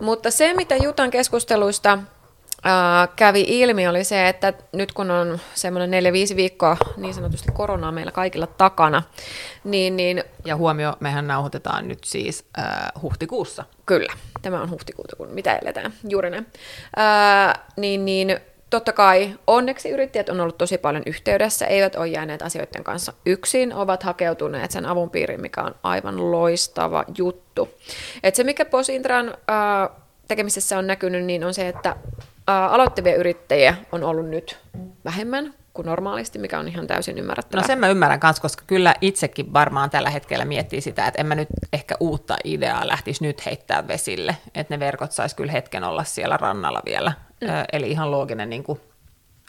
Mutta 0.00 0.30
se, 0.30 0.54
mitä 0.54 0.76
Jutan 0.76 1.10
keskusteluista 1.10 1.98
kävi 3.16 3.44
ilmi, 3.48 3.88
oli 3.88 4.04
se, 4.04 4.28
että 4.28 4.52
nyt 4.72 4.92
kun 4.92 5.10
on 5.10 5.38
semmoinen 5.54 6.04
4-5 6.32 6.36
viikkoa 6.36 6.76
niin 6.96 7.14
sanotusti 7.14 7.52
koronaa 7.52 7.92
meillä 7.92 8.12
kaikilla 8.12 8.46
takana, 8.46 9.02
niin, 9.64 9.96
niin 9.96 10.24
Ja 10.44 10.56
huomio, 10.56 10.96
mehän 11.00 11.26
nauhoitetaan 11.26 11.88
nyt 11.88 12.04
siis 12.04 12.44
äh, 12.58 12.64
huhtikuussa. 13.02 13.64
Kyllä, 13.86 14.12
tämä 14.42 14.62
on 14.62 14.70
huhtikuuta, 14.70 15.16
kun 15.16 15.28
mitä 15.28 15.56
eletään, 15.56 15.92
juuri 16.08 16.30
näin. 16.30 16.46
Ää, 16.96 17.64
niin, 17.76 18.04
niin 18.04 18.40
totta 18.70 18.92
kai 18.92 19.34
onneksi 19.46 19.90
yrittäjät 19.90 20.28
on 20.28 20.40
ollut 20.40 20.58
tosi 20.58 20.78
paljon 20.78 21.02
yhteydessä, 21.06 21.66
eivät 21.66 21.96
ole 21.96 22.08
jääneet 22.08 22.42
asioiden 22.42 22.84
kanssa 22.84 23.12
yksin, 23.26 23.74
ovat 23.74 24.02
hakeutuneet 24.02 24.70
sen 24.70 24.86
avun 24.86 25.10
piiriin, 25.10 25.40
mikä 25.40 25.62
on 25.62 25.74
aivan 25.82 26.30
loistava 26.32 27.04
juttu. 27.18 27.68
Et 28.22 28.34
se, 28.34 28.44
mikä 28.44 28.64
Posintran 28.64 29.34
ää, 29.48 29.90
tekemisessä 30.28 30.78
on 30.78 30.86
näkynyt, 30.86 31.24
niin 31.24 31.44
on 31.44 31.54
se, 31.54 31.68
että 31.68 31.96
aloittavia 32.48 33.16
yrittäjiä 33.16 33.74
on 33.92 34.04
ollut 34.04 34.28
nyt 34.28 34.58
vähemmän 35.04 35.54
kuin 35.74 35.86
normaalisti, 35.86 36.38
mikä 36.38 36.58
on 36.58 36.68
ihan 36.68 36.86
täysin 36.86 37.18
ymmärrettävää. 37.18 37.62
No 37.62 37.66
sen 37.66 37.78
mä 37.78 37.88
ymmärrän 37.88 38.20
kanssa, 38.20 38.42
koska 38.42 38.64
kyllä 38.66 38.94
itsekin 39.00 39.52
varmaan 39.52 39.90
tällä 39.90 40.10
hetkellä 40.10 40.44
miettii 40.44 40.80
sitä, 40.80 41.06
että 41.06 41.20
en 41.20 41.26
mä 41.26 41.34
nyt 41.34 41.48
ehkä 41.72 41.94
uutta 42.00 42.36
ideaa 42.44 42.86
lähtisi 42.88 43.24
nyt 43.24 43.46
heittää 43.46 43.88
vesille, 43.88 44.36
että 44.54 44.74
ne 44.74 44.80
verkot 44.80 45.12
sais 45.12 45.34
kyllä 45.34 45.52
hetken 45.52 45.84
olla 45.84 46.04
siellä 46.04 46.36
rannalla 46.36 46.82
vielä. 46.86 47.12
Mm. 47.40 47.48
Ö, 47.48 47.64
eli 47.72 47.90
ihan 47.90 48.10
looginen, 48.10 48.50
niin 48.50 48.64
kuin, 48.64 48.80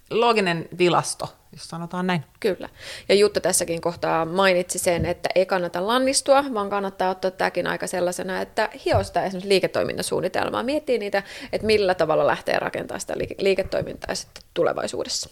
looginen 0.10 0.70
tilasto, 0.78 1.30
jos 1.51 1.70
sanotaan 1.70 2.08
näin. 2.08 2.24
Kyllä. 2.39 2.70
Ja 3.10 3.16
Jutta 3.16 3.42
tässäkin 3.42 3.82
kohtaa 3.82 4.25
mainitsi 4.25 4.80
sen, 4.80 5.06
että 5.06 5.30
ei 5.36 5.46
kannata 5.46 5.88
lannistua, 5.88 6.44
vaan 6.54 6.70
kannattaa 6.70 7.10
ottaa 7.10 7.32
tämäkin 7.32 7.68
aika 7.68 7.88
sellaisena, 7.88 8.42
että 8.42 8.70
hiostaa 8.86 9.24
esimerkiksi 9.24 9.50
liiketoimintasuunnitelmaa, 9.50 10.63
miettii 10.63 10.98
niitä, 10.98 11.24
että 11.54 11.68
millä 11.68 11.96
tavalla 11.96 12.28
lähtee 12.28 12.60
rakentamaan 12.60 13.01
sitä 13.01 13.13
liike- 13.13 13.36
liiketoimintaa 13.39 14.16
sitten 14.16 14.44
tulevaisuudessa. 14.54 15.30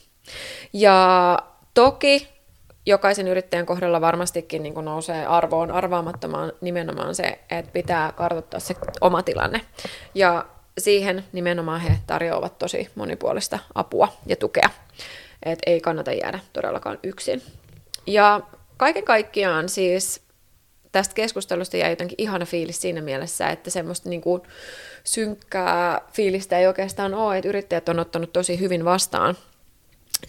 Ja 0.73 1.39
toki 1.73 2.27
jokaisen 2.85 3.27
yrittäjän 3.27 3.65
kohdalla 3.65 4.01
varmastikin 4.01 4.63
niin 4.63 4.73
nousee 4.73 5.25
arvoon 5.25 5.71
arvaamattomaan 5.71 6.51
nimenomaan 6.61 7.15
se, 7.15 7.39
että 7.49 7.71
pitää 7.71 8.11
kartoittaa 8.11 8.59
se 8.59 8.75
oma 9.01 9.23
tilanne. 9.23 9.61
Ja 10.15 10.45
siihen 10.77 11.23
nimenomaan 11.33 11.81
he 11.81 11.97
tarjoavat 12.07 12.57
tosi 12.59 12.89
monipuolista 12.95 13.59
apua 13.75 14.13
ja 14.25 14.35
tukea. 14.35 14.69
Et 15.43 15.59
ei 15.65 15.81
kannata 15.81 16.11
jäädä 16.13 16.39
todellakaan 16.53 16.99
yksin. 17.03 17.41
Ja 18.07 18.41
kaiken 18.77 19.03
kaikkiaan 19.03 19.69
siis 19.69 20.21
tästä 20.91 21.15
keskustelusta 21.15 21.77
jäi 21.77 21.91
jotenkin 21.91 22.15
ihana 22.17 22.45
fiilis 22.45 22.81
siinä 22.81 23.01
mielessä, 23.01 23.49
että 23.49 23.69
semmoista 23.69 24.09
niin 24.09 24.21
kuin 24.21 24.41
synkkää 25.03 26.01
fiilistä 26.13 26.57
ei 26.57 26.67
oikeastaan 26.67 27.13
ole, 27.13 27.37
että 27.37 27.49
yrittäjät 27.49 27.89
on 27.89 27.99
ottanut 27.99 28.33
tosi 28.33 28.59
hyvin 28.59 28.85
vastaan 28.85 29.37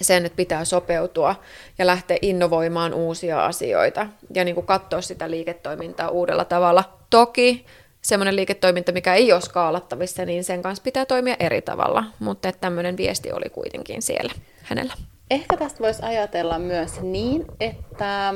sen, 0.01 0.27
että 0.27 0.37
pitää 0.37 0.65
sopeutua 0.65 1.35
ja 1.79 1.87
lähteä 1.87 2.19
innovoimaan 2.23 2.95
uusia 2.95 3.45
asioita 3.45 4.07
ja 4.35 4.45
niin 4.45 4.55
kuin 4.55 4.67
katsoa 4.67 5.01
sitä 5.01 5.31
liiketoimintaa 5.31 6.09
uudella 6.09 6.45
tavalla. 6.45 6.85
Toki 7.11 7.67
semmoinen 8.03 8.37
liiketoiminta, 8.37 8.93
mikä 8.93 9.15
ei 9.15 9.33
ole 9.33 9.41
skaalattavissa, 9.41 10.25
niin 10.25 10.45
sen 10.45 10.63
kanssa 10.63 10.83
pitää 10.83 11.07
toimia 11.07 11.37
eri 11.41 11.63
tavalla, 11.63 12.05
mutta 12.19 12.49
että 12.49 12.61
tämmöinen 12.61 12.97
viesti 12.97 13.33
oli 13.33 13.51
kuitenkin 13.51 14.03
siellä 14.03 14.33
hänellä. 14.63 14.95
Ehkä 15.31 15.57
tästä 15.57 15.81
voisi 15.81 16.03
ajatella 16.03 16.59
myös 16.59 17.01
niin, 17.01 17.45
että 17.61 18.35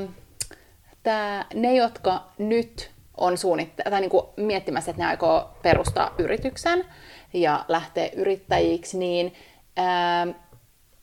tämä, 1.03 1.45
ne, 1.55 1.75
jotka 1.75 2.25
nyt 2.39 2.91
on 3.17 3.39
suunnitte- 3.39 3.91
tai 3.91 4.01
niin 4.01 4.11
kuin 4.11 4.27
miettimässä, 4.37 4.91
että 4.91 5.03
ne 5.03 5.09
aikoo 5.09 5.51
perustaa 5.63 6.15
yrityksen 6.19 6.85
ja 7.33 7.65
lähteä 7.69 8.09
yrittäjiksi, 8.17 8.99
niin 8.99 9.35
ää, 9.77 10.27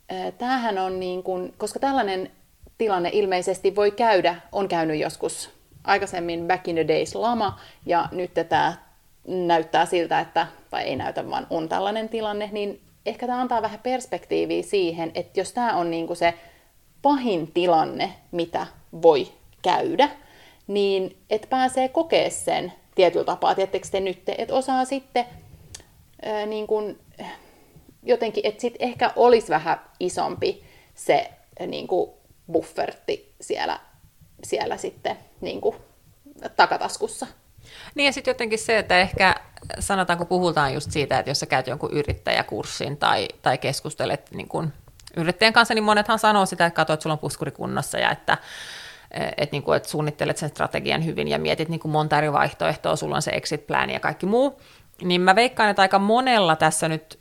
ää, 0.10 0.32
tämähän 0.32 0.78
on 0.78 1.00
niin 1.00 1.24
kuin, 1.24 1.54
koska 1.58 1.80
tällainen 1.80 2.32
tilanne 2.78 3.10
ilmeisesti 3.14 3.76
voi 3.76 3.92
käydä, 3.92 4.36
on 4.52 4.68
käynyt 4.68 5.00
joskus 5.00 5.59
aikaisemmin 5.90 6.48
back 6.48 6.68
in 6.68 6.76
the 6.76 6.88
days 6.88 7.16
lama, 7.16 7.60
ja 7.86 8.10
nyt 8.12 8.32
tämä 8.50 8.74
näyttää 9.28 9.86
siltä, 9.86 10.20
että, 10.20 10.48
tai 10.70 10.84
ei 10.84 10.96
näytä, 10.96 11.30
vaan 11.30 11.48
on 11.50 11.70
tällainen 11.70 12.10
tilanne, 12.10 12.50
niin 12.52 12.82
ehkä 13.06 13.28
tämä 13.28 13.42
antaa 13.42 13.62
vähän 13.62 13.80
perspektiiviä 13.80 14.64
siihen, 14.64 15.12
että 15.16 15.40
jos 15.40 15.54
tämä 15.54 15.76
on 15.76 15.92
niinku 15.92 16.16
se 16.16 16.34
pahin 17.02 17.52
tilanne, 17.52 18.14
mitä 18.32 18.68
voi 19.02 19.28
käydä, 19.62 20.10
niin 20.68 21.18
et 21.30 21.48
pääsee 21.50 21.88
kokea 21.88 22.30
sen 22.30 22.74
tietyllä 22.96 23.26
tapaa, 23.26 23.56
tiettekö 23.56 23.88
te 23.92 24.00
nyt, 24.00 24.30
että 24.38 24.56
osaa 24.56 24.86
sitten 24.86 25.26
ää, 26.22 26.46
niin 26.46 26.68
kuin, 26.68 27.00
jotenkin, 28.04 28.46
että 28.46 28.62
sitten 28.62 28.88
ehkä 28.90 29.14
olisi 29.16 29.50
vähän 29.50 29.82
isompi 30.00 30.64
se 30.96 31.30
niin 31.68 31.88
kuin 31.88 32.12
bufferti 32.52 33.34
siellä, 33.42 33.80
siellä 34.44 34.78
sitten 34.78 35.18
niin 35.42 35.62
kuin 35.62 35.76
takataskussa. 36.56 37.28
Niin 37.96 38.06
ja 38.06 38.14
sitten 38.14 38.32
jotenkin 38.32 38.60
se, 38.60 38.78
että 38.78 38.98
ehkä 38.98 39.36
sanotaan, 39.80 40.18
kun 40.18 40.28
puhutaan 40.28 40.74
just 40.74 40.92
siitä, 40.92 41.20
että 41.20 41.32
jos 41.32 41.40
sä 41.40 41.46
käyt 41.46 41.68
jonkun 41.68 41.92
yrittäjäkurssin 41.94 42.98
tai, 42.98 43.28
tai 43.42 43.58
keskustelet 43.58 44.32
niin 44.32 44.48
kun 44.48 44.74
yrittäjän 45.18 45.54
kanssa, 45.54 45.74
niin 45.74 45.84
monethan 45.84 46.20
sanoo 46.20 46.46
sitä, 46.46 46.66
että 46.66 46.76
katsot, 46.76 46.94
että 46.94 47.04
sulla 47.04 47.14
on 47.14 47.20
puskuri 47.20 47.52
kunnossa 47.52 47.98
ja 47.98 48.12
että 48.12 48.38
että, 49.12 49.52
niin 49.52 49.64
kuin, 49.64 49.78
että 49.78 49.90
suunnittelet 49.90 50.38
sen 50.38 50.50
strategian 50.50 51.06
hyvin 51.06 51.28
ja 51.28 51.40
mietit 51.40 51.70
niin 51.70 51.82
monta 51.84 52.18
eri 52.18 52.34
vaihtoehtoa, 52.34 52.96
sulla 52.96 53.16
on 53.16 53.22
se 53.22 53.32
exit 53.32 53.68
plan 53.68 53.90
ja 53.90 54.00
kaikki 54.00 54.26
muu, 54.26 54.62
niin 55.02 55.22
mä 55.22 55.36
veikkaan, 55.36 55.70
että 55.70 55.82
aika 55.82 56.00
monella 56.00 56.56
tässä 56.56 56.90
nyt 56.90 57.18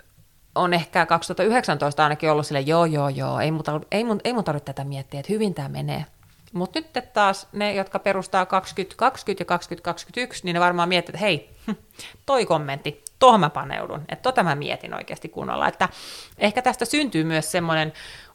on 0.54 0.74
ehkä 0.74 1.06
2019 1.06 2.02
ainakin 2.02 2.30
ollut 2.30 2.46
sille, 2.46 2.60
joo, 2.60 2.84
joo, 2.84 3.08
joo, 3.08 3.40
ei 3.40 3.50
mun, 3.50 3.62
ei 3.90 4.04
mun, 4.04 4.20
ei 4.24 4.32
mun 4.32 4.44
tarvitse 4.44 4.64
tätä 4.64 4.84
miettiä, 4.84 5.20
että 5.20 5.32
hyvin 5.32 5.54
tämä 5.54 5.68
menee. 5.68 6.04
Mutta 6.52 6.78
nyt 6.78 7.12
taas 7.12 7.48
ne, 7.52 7.74
jotka 7.74 7.98
perustaa 7.98 8.46
2020 8.46 9.42
ja 9.42 9.44
2021, 9.44 10.44
niin 10.44 10.54
ne 10.54 10.60
varmaan 10.60 10.88
miettii, 10.88 11.12
että 11.12 11.20
hei, 11.20 11.50
toi 12.26 12.46
kommentti, 12.46 13.04
tuohon 13.18 13.40
mä 13.40 13.50
paneudun, 13.50 14.02
että 14.08 14.22
tota 14.22 14.42
mä 14.42 14.54
mietin 14.54 14.94
oikeasti 14.94 15.28
kunnolla. 15.28 15.68
Että 15.68 15.88
ehkä 16.38 16.62
tästä 16.62 16.84
syntyy 16.84 17.24
myös 17.24 17.52
semmoinen 17.52 17.92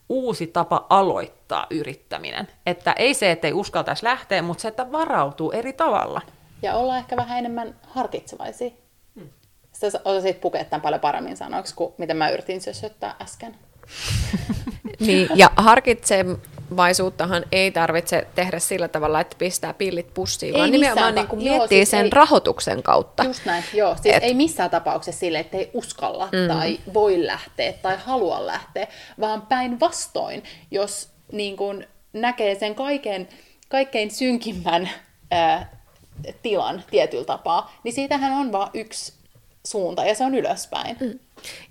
uusi 0.10 0.48
tapa 0.48 0.86
aloittaa 0.89 1.67
yrittäminen. 1.70 2.48
Että 2.65 2.93
ei 2.93 3.13
se, 3.13 3.32
että 3.32 3.48
ei 3.48 3.53
uskaltaisi 3.53 4.03
lähteä, 4.03 4.41
mutta 4.41 4.62
se, 4.62 4.67
että 4.67 4.91
varautuu 4.91 5.51
eri 5.51 5.74
tavalla. 5.74 6.22
Ja 6.62 6.75
olla 6.75 6.98
ehkä 6.98 7.15
vähän 7.15 7.39
enemmän 7.39 7.75
harkitsevaisia. 7.88 8.70
Hmm. 9.15 9.29
Sä 9.72 10.00
osasit 10.05 10.41
pukea 10.41 10.65
tämän 10.65 10.82
paljon 10.82 11.01
paremmin 11.01 11.38
sanoiksi 11.38 11.75
kuin 11.75 11.93
miten 11.98 12.17
mä 12.17 12.29
yritin 12.29 12.62
sössöttää 12.62 13.15
äsken. 13.22 13.55
niin, 15.00 15.29
ja 15.36 15.51
harkitse 15.55 16.25
vaisuuttahan 16.77 17.44
ei 17.51 17.72
tarvitse 17.72 18.27
tehdä 18.36 18.60
sillä 18.60 18.88
tavalla, 18.88 19.22
että 19.22 19.36
pistää 19.39 19.74
pillit 19.74 20.13
pussiin, 20.13 20.56
ei 20.56 20.60
vaan 20.60 20.72
nimenomaan 20.72 21.15
niin 21.15 21.27
kuin 21.27 21.44
miettii 21.44 21.58
joo, 21.58 21.68
siis 21.68 21.92
sen 21.92 22.06
ei, 22.06 22.10
rahoituksen 22.10 22.84
kautta. 22.84 23.24
Just 23.24 23.46
näin, 23.46 23.63
joo. 23.74 23.96
Siis 24.01 24.15
Et, 24.15 24.24
ei 24.24 24.34
missään 24.34 24.70
tapauksessa 24.70 25.20
sille, 25.20 25.39
että 25.39 25.58
ei 25.58 25.70
uskalla 25.74 26.25
mm. 26.25 26.48
tai 26.48 26.80
voi 26.94 27.25
lähteä 27.25 27.74
tai 27.74 27.98
halua 28.06 28.46
lähteä, 28.46 28.88
vaan 29.20 29.42
päinvastoin, 29.42 30.44
jos 30.72 31.10
niin 31.32 31.58
kuin 31.58 31.88
näkee 32.13 32.56
sen 32.56 32.75
kaiken, 32.75 33.27
kaikkein 33.70 34.12
synkimmän 34.12 34.89
ää, 35.32 35.84
tilan 36.42 36.84
tietyllä 36.92 37.25
tapaa, 37.25 37.75
niin 37.84 37.94
siitähän 37.94 38.32
on 38.32 38.51
vain 38.51 38.70
yksi 38.74 39.13
suunta 39.65 40.06
ja 40.06 40.15
se 40.15 40.24
on 40.24 40.36
ylöspäin. 40.36 40.98
Mm. 41.00 41.20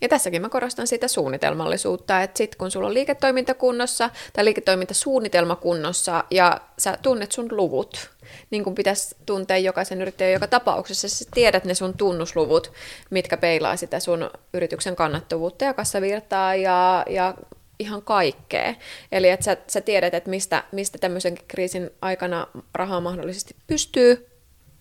Ja 0.00 0.08
tässäkin 0.08 0.42
mä 0.42 0.48
korostan 0.48 0.86
sitä 0.86 1.08
suunnitelmallisuutta, 1.08 2.22
että 2.22 2.38
sit 2.38 2.56
kun 2.56 2.70
sulla 2.70 2.86
on 2.86 2.94
liiketoiminta 2.94 3.54
kunnossa 3.54 4.10
tai 4.32 4.44
liiketoimintasuunnitelma 4.44 5.56
kunnossa 5.56 6.24
ja 6.30 6.60
sä 6.78 6.98
tunnet 7.02 7.32
sun 7.32 7.48
luvut, 7.50 8.10
niin 8.50 8.64
kuin 8.64 8.74
pitäisi 8.74 9.16
tuntea 9.26 9.58
jokaisen 9.58 10.02
yrittäjän 10.02 10.32
joka 10.32 10.46
tapauksessa, 10.46 11.08
sä 11.08 11.24
tiedät 11.34 11.64
ne 11.64 11.74
sun 11.74 11.96
tunnusluvut, 11.96 12.72
mitkä 13.10 13.36
peilaa 13.36 13.76
sitä 13.76 14.00
sun 14.00 14.30
yrityksen 14.54 14.96
kannattavuutta 14.96 15.64
ja 15.64 15.74
kassavirtaa 15.74 16.54
ja, 16.54 17.04
ja 17.10 17.34
ihan 17.78 18.02
kaikkea. 18.02 18.74
Eli 19.12 19.28
että 19.28 19.44
sä, 19.44 19.56
sä 19.66 19.80
tiedät, 19.80 20.14
että 20.14 20.30
mistä, 20.30 20.64
mistä 20.72 20.98
tämmöisen 20.98 21.38
kriisin 21.48 21.90
aikana 22.00 22.46
rahaa 22.74 23.00
mahdollisesti 23.00 23.56
pystyy 23.66 24.31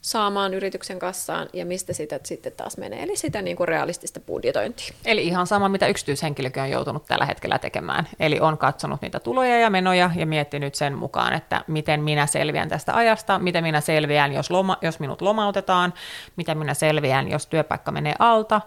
saamaan 0.01 0.53
yrityksen 0.53 0.99
kassaan 0.99 1.49
ja 1.53 1.65
mistä 1.65 1.93
sitä 1.93 2.19
sitten 2.23 2.51
taas 2.51 2.77
menee. 2.77 3.03
Eli 3.03 3.15
sitä 3.15 3.41
niin 3.41 3.57
kuin 3.57 3.67
realistista 3.67 4.19
budjetointia. 4.19 4.93
Eli 5.05 5.27
ihan 5.27 5.47
sama, 5.47 5.69
mitä 5.69 5.87
yksityishenkilökin 5.87 6.63
on 6.63 6.69
joutunut 6.69 7.05
tällä 7.05 7.25
hetkellä 7.25 7.59
tekemään. 7.59 8.07
Eli 8.19 8.39
on 8.39 8.57
katsonut 8.57 9.01
niitä 9.01 9.19
tuloja 9.19 9.59
ja 9.59 9.69
menoja 9.69 10.11
ja 10.15 10.25
miettinyt 10.25 10.75
sen 10.75 10.97
mukaan, 10.97 11.33
että 11.33 11.63
miten 11.67 12.03
minä 12.03 12.27
selviän 12.27 12.69
tästä 12.69 12.95
ajasta, 12.95 13.39
miten 13.39 13.63
minä 13.63 13.81
selviän, 13.81 14.33
jos, 14.33 14.49
loma, 14.49 14.77
jos 14.81 14.99
minut 14.99 15.21
lomautetaan, 15.21 15.93
miten 16.35 16.57
minä 16.57 16.73
selviän, 16.73 17.31
jos 17.31 17.47
työpaikka 17.47 17.91
menee 17.91 18.15
alta 18.19 18.61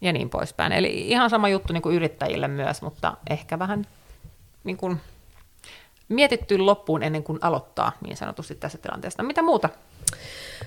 ja 0.00 0.12
niin 0.12 0.30
poispäin. 0.30 0.72
Eli 0.72 1.08
ihan 1.08 1.30
sama 1.30 1.48
juttu 1.48 1.72
niin 1.72 1.82
kuin 1.82 1.96
yrittäjille 1.96 2.48
myös, 2.48 2.82
mutta 2.82 3.16
ehkä 3.30 3.58
vähän 3.58 3.86
niin 4.64 4.76
kuin 4.76 5.00
mietitty 6.08 6.58
loppuun 6.58 7.02
ennen 7.02 7.22
kuin 7.22 7.38
aloittaa 7.42 7.92
niin 8.00 8.16
sanotusti 8.16 8.54
tässä 8.54 8.78
tilanteessa. 8.78 9.22
Mitä 9.22 9.42
muuta 9.42 9.68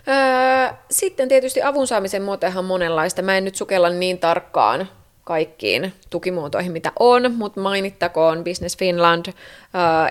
Öö, 0.07 0.75
sitten 0.91 1.27
tietysti 1.27 1.61
avun 1.61 1.87
saamisen 1.87 2.21
muotoja 2.21 2.51
on 2.55 2.65
monenlaista. 2.65 3.21
Mä 3.21 3.37
en 3.37 3.45
nyt 3.45 3.55
sukella 3.55 3.89
niin 3.89 4.19
tarkkaan 4.19 4.87
kaikkiin 5.25 5.93
tukimuotoihin, 6.09 6.71
mitä 6.71 6.91
on, 6.99 7.33
mutta 7.35 7.61
mainittakoon 7.61 8.43
Business 8.43 8.77
Finland, 8.77 9.25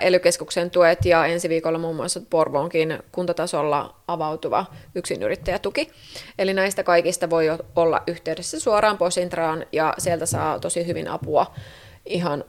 ely 0.00 0.20
tuet 0.72 1.04
ja 1.04 1.26
ensi 1.26 1.48
viikolla 1.48 1.78
muun 1.78 1.96
muassa 1.96 2.20
Porvoonkin 2.30 2.98
kuntatasolla 3.12 3.94
avautuva 4.08 4.66
yksinyrittäjätuki. 4.94 5.90
Eli 6.38 6.54
näistä 6.54 6.82
kaikista 6.82 7.30
voi 7.30 7.46
olla 7.76 8.02
yhteydessä 8.06 8.60
suoraan 8.60 8.98
Posintraan 8.98 9.66
ja 9.72 9.94
sieltä 9.98 10.26
saa 10.26 10.58
tosi 10.58 10.86
hyvin 10.86 11.08
apua 11.08 11.54
ihan 12.06 12.44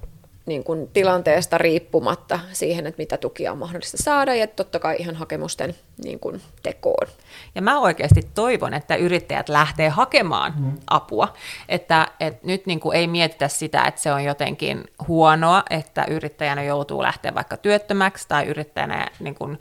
niin 0.46 0.64
kuin 0.64 0.88
tilanteesta 0.94 1.58
riippumatta 1.58 2.40
siihen, 2.54 2.88
että 2.88 3.02
mitä 3.02 3.18
tukia 3.18 3.52
on 3.52 3.58
mahdollista 3.58 3.98
saada 4.04 4.36
ja 4.36 4.48
totta 4.48 4.80
kai 4.80 4.96
ihan 5.00 5.16
hakemusten 5.16 5.76
niin 6.04 6.20
kuin 6.20 6.42
tekoon. 6.64 7.08
Ja 7.56 7.62
mä 7.62 7.80
oikeasti 7.80 8.22
toivon, 8.36 8.74
että 8.74 8.96
yrittäjät 8.96 9.50
lähtee 9.50 9.90
hakemaan 9.90 10.54
mm. 10.58 10.72
apua, 10.88 11.34
että, 11.70 12.08
että 12.20 12.48
nyt 12.48 12.66
niin 12.66 12.80
kuin 12.80 12.98
ei 12.98 13.08
mietitä 13.08 13.48
sitä, 13.48 13.86
että 13.86 14.02
se 14.02 14.14
on 14.14 14.24
jotenkin 14.24 14.84
huonoa, 15.08 15.64
että 15.70 16.06
yrittäjänä 16.10 16.64
joutuu 16.64 17.02
lähteä 17.02 17.36
vaikka 17.36 17.58
työttömäksi 17.58 18.28
tai 18.28 18.46
yrittäjänä 18.46 19.08
niin 19.20 19.36
kuin 19.36 19.60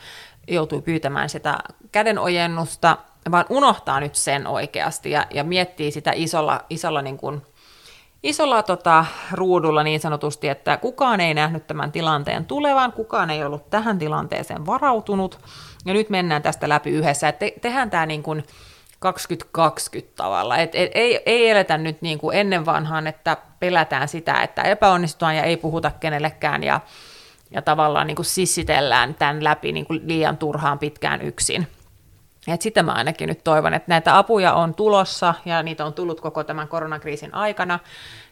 joutuu 0.49 0.83
pyytämään 0.83 1.29
sitä 1.29 1.59
kädenojennusta, 1.93 2.97
vaan 3.31 3.47
unohtaa 3.49 4.01
nyt 4.01 4.15
sen 4.15 4.47
oikeasti 4.47 5.11
ja, 5.11 5.27
ja 5.31 5.45
miettii 5.45 5.91
sitä 5.91 6.13
isolla, 6.15 6.65
isolla 6.71 7.03
niin 7.03 7.17
kuin 7.17 7.43
isolla 8.25 8.63
tota, 8.63 9.07
ruudulla 9.33 9.83
niin 9.83 10.01
sanotusti, 10.01 10.49
että 10.49 10.77
kukaan 10.77 11.21
ei 11.21 11.35
nähnyt 11.35 11.67
tämän 11.67 11.93
tilanteen 11.93 12.45
tulevan, 12.45 12.93
kukaan 12.93 13.31
ei 13.31 13.45
ollut 13.45 13.71
tähän 13.71 13.99
tilanteeseen 13.99 14.67
varautunut, 14.67 15.39
ja 15.85 15.93
nyt 15.93 16.11
mennään 16.11 16.43
tästä 16.43 16.69
läpi 16.69 16.91
yhdessä. 16.91 17.29
Et 17.29 17.39
te, 17.39 17.55
tehdään 17.61 17.91
tämä 17.91 18.07
niin 18.07 18.23
kuin 18.23 18.45
2020 18.99 20.13
tavalla, 20.17 20.57
et, 20.57 20.75
et, 20.75 20.91
ei, 20.95 21.23
ei 21.27 21.51
eletä 21.51 21.79
nyt 21.79 22.03
niin 22.03 22.19
kuin 22.19 22.37
ennen 22.37 22.67
vanhaan, 22.67 23.07
että 23.07 23.37
pelätään 23.61 24.09
sitä, 24.09 24.43
että 24.43 24.63
epäonnistutaan 24.63 25.37
ja 25.37 25.43
ei 25.43 25.57
puhuta 25.57 25.91
kenellekään, 26.01 26.63
ja, 26.63 26.81
ja 27.51 27.63
tavallaan 27.63 28.07
niin 28.07 28.17
kuin 28.17 28.27
sissitellään 28.27 29.15
tämän 29.15 29.45
läpi 29.45 29.73
niin 29.73 29.87
kuin 29.87 30.01
liian 30.05 30.37
turhaan 30.37 30.79
pitkään 30.79 31.23
yksin. 31.23 31.67
Et 32.49 32.63
sitä 32.63 32.83
mä 32.83 32.93
ainakin 32.93 33.29
nyt 33.29 33.45
toivon, 33.45 33.75
että 33.75 33.89
näitä 33.89 34.19
apuja 34.19 34.55
on 34.55 34.75
tulossa 34.75 35.35
ja 35.45 35.63
niitä 35.63 35.85
on 35.85 35.95
tullut 35.95 36.21
koko 36.21 36.45
tämän 36.45 36.69
koronakriisin 36.69 37.35
aikana 37.35 37.79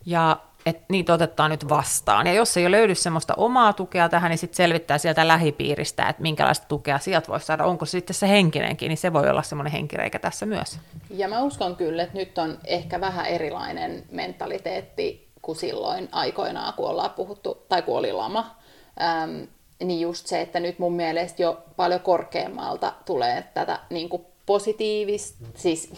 ja 0.07 0.37
että 0.67 0.85
niitä 0.89 1.15
otetaan 1.15 1.51
nyt 1.51 1.69
vastaan. 1.69 2.27
Ja 2.27 2.33
jos 2.33 2.57
ei 2.57 2.71
löydy 2.71 2.95
semmoista 2.95 3.35
omaa 3.37 3.73
tukea 3.73 4.09
tähän, 4.09 4.31
niin 4.31 4.39
sitten 4.39 4.57
selvittää 4.57 4.99
sieltä 4.99 5.29
lähipiiristä, 5.29 6.09
että 6.09 6.23
minkälaista 6.23 6.67
tukea 6.69 6.99
sieltä 6.99 7.29
voisi 7.29 7.47
saada. 7.47 7.65
Onko 7.65 7.85
se 7.85 7.91
sitten 7.91 8.15
se 8.15 8.29
henkinenkin, 8.29 8.89
niin 8.89 8.97
se 8.97 9.13
voi 9.13 9.31
olla 9.31 9.43
semmoinen 9.43 9.73
henkireikä 9.73 10.19
tässä 10.19 10.47
myös. 10.47 10.79
Ja 11.11 11.29
mä 11.29 11.43
uskon 11.43 11.77
kyllä, 11.77 12.03
että 12.03 12.19
nyt 12.19 12.39
on 12.39 12.59
ehkä 12.65 13.01
vähän 13.01 13.27
erilainen 13.27 14.05
mentaliteetti 14.11 15.29
kuin 15.43 15.57
silloin 15.57 16.09
aikoinaan, 16.13 16.75
kun 16.75 16.89
ollaan 16.89 17.11
puhuttu, 17.11 17.65
tai 17.69 17.83
kun 17.83 17.99
oli 17.99 18.13
lama. 18.13 18.57
Ähm, 19.01 19.43
niin 19.85 20.01
just 20.01 20.27
se, 20.27 20.41
että 20.41 20.61
nyt 20.61 20.79
mun 20.79 20.93
mielestä 20.93 21.43
jo 21.43 21.65
paljon 21.77 22.01
korkeammalta 22.01 22.93
tulee 23.05 23.45
tätä 23.55 23.81
niin 23.91 24.09
kuin 24.09 24.23
positiivista, 24.47 25.47
siis, 25.55 25.91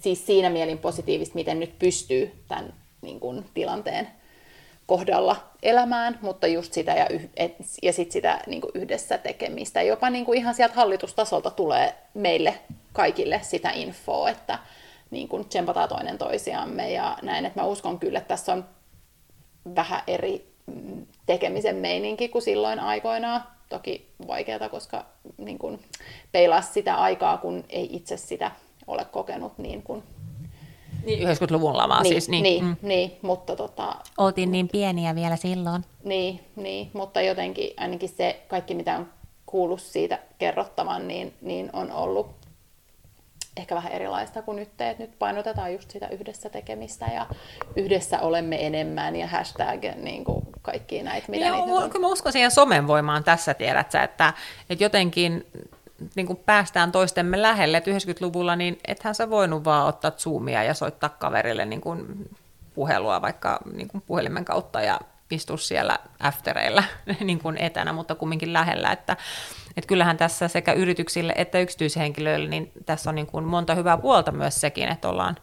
siis 0.00 0.26
siinä 0.26 0.50
mielin 0.50 0.78
positiivista, 0.78 1.34
miten 1.34 1.60
nyt 1.60 1.78
pystyy 1.78 2.44
tämän 2.48 2.74
niin 3.02 3.20
kuin, 3.20 3.44
tilanteen 3.54 4.08
kohdalla 4.86 5.36
elämään, 5.62 6.18
mutta 6.22 6.46
just 6.46 6.72
sitä 6.72 6.92
ja, 6.92 7.06
yh, 7.10 7.28
et, 7.36 7.56
ja 7.82 7.92
sit 7.92 8.12
sitä 8.12 8.40
niin 8.46 8.60
kuin 8.60 8.70
yhdessä 8.74 9.18
tekemistä. 9.18 9.82
Jopa 9.82 10.10
niin 10.10 10.24
kuin 10.24 10.38
ihan 10.38 10.54
sieltä 10.54 10.74
hallitustasolta 10.74 11.50
tulee 11.50 11.94
meille 12.14 12.58
kaikille 12.92 13.40
sitä 13.42 13.70
infoa, 13.70 14.30
että 14.30 14.58
niin 15.10 15.28
kuin 15.28 15.48
tsempataan 15.48 15.88
toinen 15.88 16.18
toisiamme 16.18 16.92
ja 16.92 17.18
näin, 17.22 17.46
että 17.46 17.60
mä 17.60 17.66
uskon 17.66 17.98
kyllä, 17.98 18.18
että 18.18 18.28
tässä 18.28 18.52
on 18.52 18.64
vähän 19.76 20.02
eri 20.06 20.49
tekemisen 21.26 21.76
meininki 21.76 22.28
kuin 22.28 22.42
silloin 22.42 22.80
aikoinaan. 22.80 23.44
Toki 23.68 24.10
vaikeata, 24.26 24.68
koska 24.68 25.04
niin 25.38 25.58
kun 25.58 25.78
peilaa 26.32 26.62
sitä 26.62 26.94
aikaa, 26.94 27.38
kun 27.38 27.64
ei 27.68 27.96
itse 27.96 28.16
sitä 28.16 28.50
ole 28.86 29.04
kokenut 29.04 29.58
niin 29.58 29.82
kuin 29.82 30.02
niin, 31.04 31.28
90-luvun 31.28 31.76
lamaa 31.76 32.02
niin, 32.02 32.12
siis. 32.12 32.28
Niin, 32.28 32.42
niin, 32.42 32.64
mm. 32.64 32.76
niin 32.82 33.18
mutta 33.22 33.56
tota... 33.56 33.96
Oltiin 34.18 34.52
niin 34.52 34.68
pieniä 34.68 35.14
vielä 35.14 35.36
silloin. 35.36 35.84
Niin, 36.04 36.40
niin, 36.56 36.90
mutta 36.92 37.20
jotenkin 37.20 37.70
ainakin 37.76 38.08
se 38.08 38.42
kaikki, 38.48 38.74
mitä 38.74 38.96
on 38.96 39.08
kuullut 39.46 39.80
siitä 39.80 40.18
kerrottavan, 40.38 41.08
niin, 41.08 41.34
niin 41.40 41.70
on 41.72 41.92
ollut 41.92 42.30
ehkä 43.56 43.74
vähän 43.74 43.92
erilaista 43.92 44.42
kuin 44.42 44.56
nyt, 44.56 44.68
että 44.68 45.02
nyt 45.02 45.18
painotetaan 45.18 45.72
just 45.72 45.90
sitä 45.90 46.08
yhdessä 46.08 46.48
tekemistä 46.48 47.06
ja 47.14 47.26
yhdessä 47.76 48.20
olemme 48.20 48.66
enemmän 48.66 49.16
ja 49.16 49.26
hashtag 49.26 49.84
niin 49.96 50.24
kuin 50.24 50.46
kaikki 50.70 51.02
näitä, 51.02 51.30
mitä 51.30 51.46
Joo, 51.46 51.66
niitä 51.66 51.78
on. 51.78 51.90
Kyllä 51.90 52.06
mä 52.06 52.12
uskon 52.12 52.32
siihen 52.32 52.50
somen 52.50 52.86
voimaan 52.86 53.24
tässä, 53.24 53.54
tiedät 53.54 53.90
sä, 53.90 54.02
että, 54.02 54.32
että 54.70 54.84
jotenkin 54.84 55.46
niin 56.14 56.26
kuin 56.26 56.36
päästään 56.36 56.92
toistemme 56.92 57.42
lähelle, 57.42 57.76
että 57.76 57.90
90-luvulla 57.90 58.56
niin 58.56 58.78
ethän 58.88 59.14
sä 59.14 59.30
voinut 59.30 59.64
vaan 59.64 59.86
ottaa 59.86 60.10
zoomia 60.10 60.62
ja 60.62 60.74
soittaa 60.74 61.10
kaverille 61.10 61.64
niin 61.64 61.80
kuin 61.80 62.28
puhelua 62.74 63.22
vaikka 63.22 63.58
niin 63.72 63.88
kuin 63.88 64.02
puhelimen 64.06 64.44
kautta 64.44 64.80
ja 64.80 65.00
istua 65.30 65.56
siellä 65.56 65.98
aftereilla 66.20 66.84
niin 67.20 67.38
kuin 67.38 67.56
etänä, 67.56 67.92
mutta 67.92 68.14
kumminkin 68.14 68.52
lähellä, 68.52 68.92
että, 68.92 69.16
että 69.76 69.88
kyllähän 69.88 70.16
tässä 70.16 70.48
sekä 70.48 70.72
yrityksille 70.72 71.34
että 71.36 71.58
yksityishenkilöille, 71.58 72.48
niin 72.48 72.72
tässä 72.86 73.10
on 73.10 73.14
niin 73.14 73.26
kuin 73.26 73.44
monta 73.44 73.74
hyvää 73.74 73.98
puolta 73.98 74.32
myös 74.32 74.60
sekin, 74.60 74.88
että 74.88 75.08
ollaan 75.08 75.36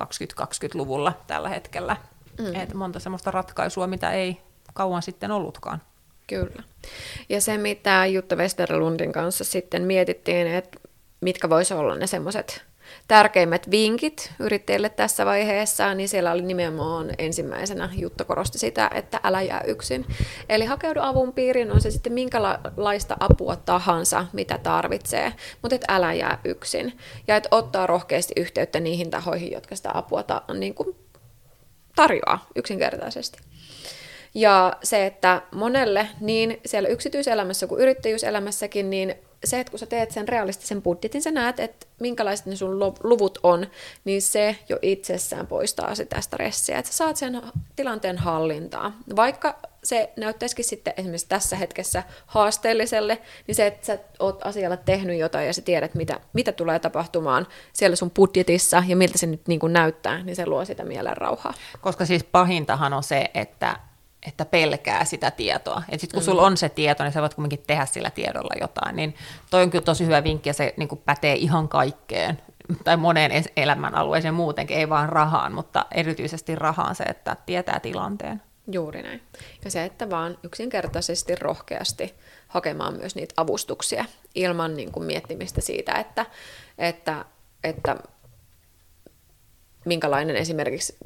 2020-luvulla 0.00 1.12
tällä 1.26 1.48
hetkellä. 1.48 1.96
Mm. 2.38 2.54
Että 2.54 2.76
monta 2.76 3.00
semmoista 3.00 3.30
ratkaisua, 3.30 3.86
mitä 3.86 4.10
ei 4.10 4.40
kauan 4.72 5.02
sitten 5.02 5.30
ollutkaan. 5.30 5.82
Kyllä. 6.26 6.62
Ja 7.28 7.40
se, 7.40 7.58
mitä 7.58 8.06
Jutta 8.06 8.36
Westerlundin 8.36 9.12
kanssa 9.12 9.44
sitten 9.44 9.82
mietittiin, 9.82 10.46
että 10.46 10.78
mitkä 11.20 11.50
voisi 11.50 11.74
olla 11.74 11.94
ne 11.94 12.06
semmoiset 12.06 12.64
tärkeimmät 13.08 13.70
vinkit 13.70 14.32
yrittäjille 14.38 14.88
tässä 14.88 15.26
vaiheessa, 15.26 15.94
niin 15.94 16.08
siellä 16.08 16.32
oli 16.32 16.42
nimenomaan 16.42 17.10
ensimmäisenä 17.18 17.90
Jutta 17.96 18.24
korosti 18.24 18.58
sitä, 18.58 18.90
että 18.94 19.20
älä 19.24 19.42
jää 19.42 19.60
yksin. 19.60 20.06
Eli 20.48 20.64
hakeudu 20.64 21.00
avun 21.02 21.32
piiriin, 21.32 21.72
on 21.72 21.80
se 21.80 21.90
sitten 21.90 22.12
minkälaista 22.12 23.16
apua 23.20 23.56
tahansa, 23.56 24.26
mitä 24.32 24.58
tarvitsee, 24.58 25.32
mutta 25.62 25.74
et 25.74 25.84
älä 25.88 26.12
jää 26.12 26.38
yksin. 26.44 26.98
Ja 27.28 27.36
et 27.36 27.48
ottaa 27.50 27.86
rohkeasti 27.86 28.34
yhteyttä 28.36 28.80
niihin 28.80 29.10
tahoihin, 29.10 29.52
jotka 29.52 29.76
sitä 29.76 29.90
apua 29.94 30.22
ta- 30.22 30.42
niin 30.54 30.74
kuin 30.74 30.96
tarjoaa 31.96 32.46
yksinkertaisesti. 32.56 33.38
Ja 34.34 34.76
se, 34.82 35.06
että 35.06 35.42
monelle 35.54 36.08
niin 36.20 36.60
siellä 36.66 36.88
yksityiselämässä 36.88 37.66
kuin 37.66 37.80
yrittäjyyselämässäkin, 37.80 38.90
niin 38.90 39.14
se, 39.44 39.60
että 39.60 39.70
kun 39.70 39.78
sä 39.78 39.86
teet 39.86 40.10
sen 40.10 40.28
realistisen 40.28 40.82
budjetin, 40.82 41.22
sä 41.22 41.30
näet, 41.30 41.60
että 41.60 41.86
minkälaiset 42.00 42.46
ne 42.46 42.56
sun 42.56 42.78
luvut 43.02 43.38
on, 43.42 43.66
niin 44.04 44.22
se 44.22 44.56
jo 44.68 44.78
itsessään 44.82 45.46
poistaa 45.46 45.94
sitä 45.94 46.20
stressiä, 46.20 46.78
että 46.78 46.90
sä 46.90 46.96
saat 46.96 47.16
sen 47.16 47.42
tilanteen 47.76 48.18
hallintaa. 48.18 48.92
Vaikka 49.16 49.58
se 49.84 50.12
näyttäisikin 50.16 50.64
sitten 50.64 50.94
esimerkiksi 50.96 51.28
tässä 51.28 51.56
hetkessä 51.56 52.02
haasteelliselle, 52.26 53.18
niin 53.46 53.54
se, 53.54 53.66
että 53.66 53.86
sä 53.86 53.98
oot 54.18 54.46
asialla 54.46 54.76
tehnyt 54.76 55.18
jotain 55.18 55.46
ja 55.46 55.52
sä 55.52 55.62
tiedät, 55.62 55.94
mitä, 55.94 56.20
mitä 56.32 56.52
tulee 56.52 56.78
tapahtumaan 56.78 57.46
siellä 57.72 57.96
sun 57.96 58.10
budjetissa 58.10 58.84
ja 58.88 58.96
miltä 58.96 59.18
se 59.18 59.26
nyt 59.26 59.48
niin 59.48 59.60
kuin 59.60 59.72
näyttää, 59.72 60.22
niin 60.22 60.36
se 60.36 60.46
luo 60.46 60.64
sitä 60.64 60.84
mielen 60.84 61.16
rauhaa. 61.16 61.54
Koska 61.80 62.06
siis 62.06 62.24
pahintahan 62.24 62.92
on 62.92 63.02
se, 63.02 63.30
että 63.34 63.76
että 64.26 64.44
pelkää 64.44 65.04
sitä 65.04 65.30
tietoa. 65.30 65.82
Et 65.88 66.00
sit 66.00 66.12
kun 66.12 66.22
mm. 66.22 66.24
sulla 66.24 66.42
on 66.42 66.56
se 66.56 66.68
tieto, 66.68 67.02
niin 67.02 67.12
sä 67.12 67.20
voit 67.20 67.34
kuitenkin 67.34 67.64
tehdä 67.66 67.86
sillä 67.86 68.10
tiedolla 68.10 68.54
jotain. 68.60 68.96
Niin 68.96 69.14
toi 69.50 69.62
on 69.62 69.70
kyllä 69.70 69.84
tosi 69.84 70.06
hyvä 70.06 70.24
vinkki 70.24 70.48
ja 70.48 70.54
se 70.54 70.74
niin 70.76 70.88
kuin 70.88 71.02
pätee 71.04 71.34
ihan 71.34 71.68
kaikkeen 71.68 72.42
tai 72.84 72.96
moneen 72.96 73.44
elämän 73.56 73.94
alueeseen 73.94 74.34
muutenkin, 74.34 74.76
ei 74.76 74.88
vaan 74.88 75.08
rahaan, 75.08 75.52
mutta 75.52 75.86
erityisesti 75.90 76.54
rahaan 76.54 76.94
se, 76.94 77.04
että 77.04 77.36
tietää 77.46 77.80
tilanteen. 77.80 78.42
Juuri 78.72 79.02
näin. 79.02 79.22
Ja 79.64 79.70
se, 79.70 79.84
että 79.84 80.10
vaan 80.10 80.38
yksinkertaisesti 80.42 81.34
rohkeasti 81.34 82.14
hakemaan 82.48 82.96
myös 82.96 83.14
niitä 83.14 83.34
avustuksia 83.36 84.04
ilman 84.34 84.76
niin 84.76 84.92
kuin 84.92 85.06
miettimistä 85.06 85.60
siitä, 85.60 85.92
että, 85.92 86.26
että, 86.78 87.24
että 87.64 87.96
minkälainen 89.84 90.36
esimerkiksi 90.36 90.96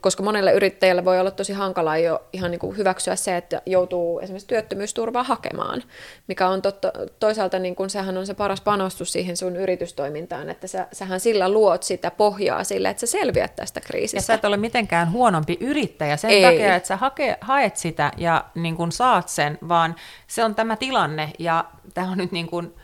koska 0.00 0.22
monelle 0.22 0.52
yrittäjälle 0.52 1.04
voi 1.04 1.20
olla 1.20 1.30
tosi 1.30 1.52
hankalaa 1.52 1.98
jo 1.98 2.22
ihan 2.32 2.50
niin 2.50 2.58
kuin 2.58 2.76
hyväksyä 2.76 3.16
se, 3.16 3.36
että 3.36 3.62
joutuu 3.66 4.20
esimerkiksi 4.20 4.48
työttömyysturvaa 4.48 5.22
hakemaan, 5.22 5.82
mikä 6.26 6.48
on 6.48 6.62
totta, 6.62 6.92
toisaalta 7.20 7.58
niin 7.58 7.76
kuin 7.76 7.90
sehän 7.90 8.18
on 8.18 8.26
se 8.26 8.34
paras 8.34 8.60
panostus 8.60 9.12
siihen 9.12 9.36
sun 9.36 9.56
yritystoimintaan, 9.56 10.50
että 10.50 10.66
sä, 10.66 10.86
sähän 10.92 11.20
sillä 11.20 11.48
luot 11.48 11.82
sitä 11.82 12.10
pohjaa 12.10 12.64
sille, 12.64 12.88
että 12.88 13.00
sä 13.00 13.06
selviät 13.06 13.56
tästä 13.56 13.80
kriisistä. 13.80 14.16
Ja 14.16 14.22
sä 14.22 14.34
et 14.34 14.44
ole 14.44 14.56
mitenkään 14.56 15.12
huonompi 15.12 15.56
yrittäjä 15.60 16.16
sen 16.16 16.30
Ei. 16.30 16.42
takia, 16.42 16.76
että 16.76 16.86
sä 16.86 16.96
hake, 16.96 17.38
haet 17.40 17.76
sitä 17.76 18.12
ja 18.16 18.44
niin 18.54 18.76
kuin 18.76 18.92
saat 18.92 19.28
sen, 19.28 19.58
vaan 19.68 19.94
se 20.26 20.44
on 20.44 20.54
tämä 20.54 20.76
tilanne 20.76 21.32
ja 21.38 21.64
tämä 21.94 22.10
on 22.10 22.18
nyt 22.18 22.32
niin 22.32 22.46
kuin, 22.46 22.74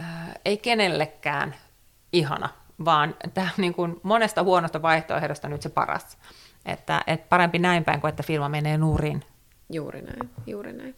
äh, 0.00 0.06
ei 0.44 0.56
kenellekään 0.56 1.54
ihana 2.12 2.48
vaan 2.84 3.16
tämä 3.34 3.46
on 3.46 3.62
niin 3.62 3.74
kuin 3.74 4.00
monesta 4.02 4.42
huonosta 4.42 4.82
vaihtoehdosta 4.82 5.48
nyt 5.48 5.62
se 5.62 5.68
paras. 5.68 6.18
Että, 6.66 7.02
et 7.06 7.28
parempi 7.28 7.58
näin 7.58 7.84
päin 7.84 8.00
kuin 8.00 8.08
että 8.08 8.22
firma 8.22 8.48
menee 8.48 8.78
nurin. 8.78 9.24
Juuri 9.70 10.02
näin, 10.02 10.30
juuri 10.46 10.72
näin. 10.72 10.94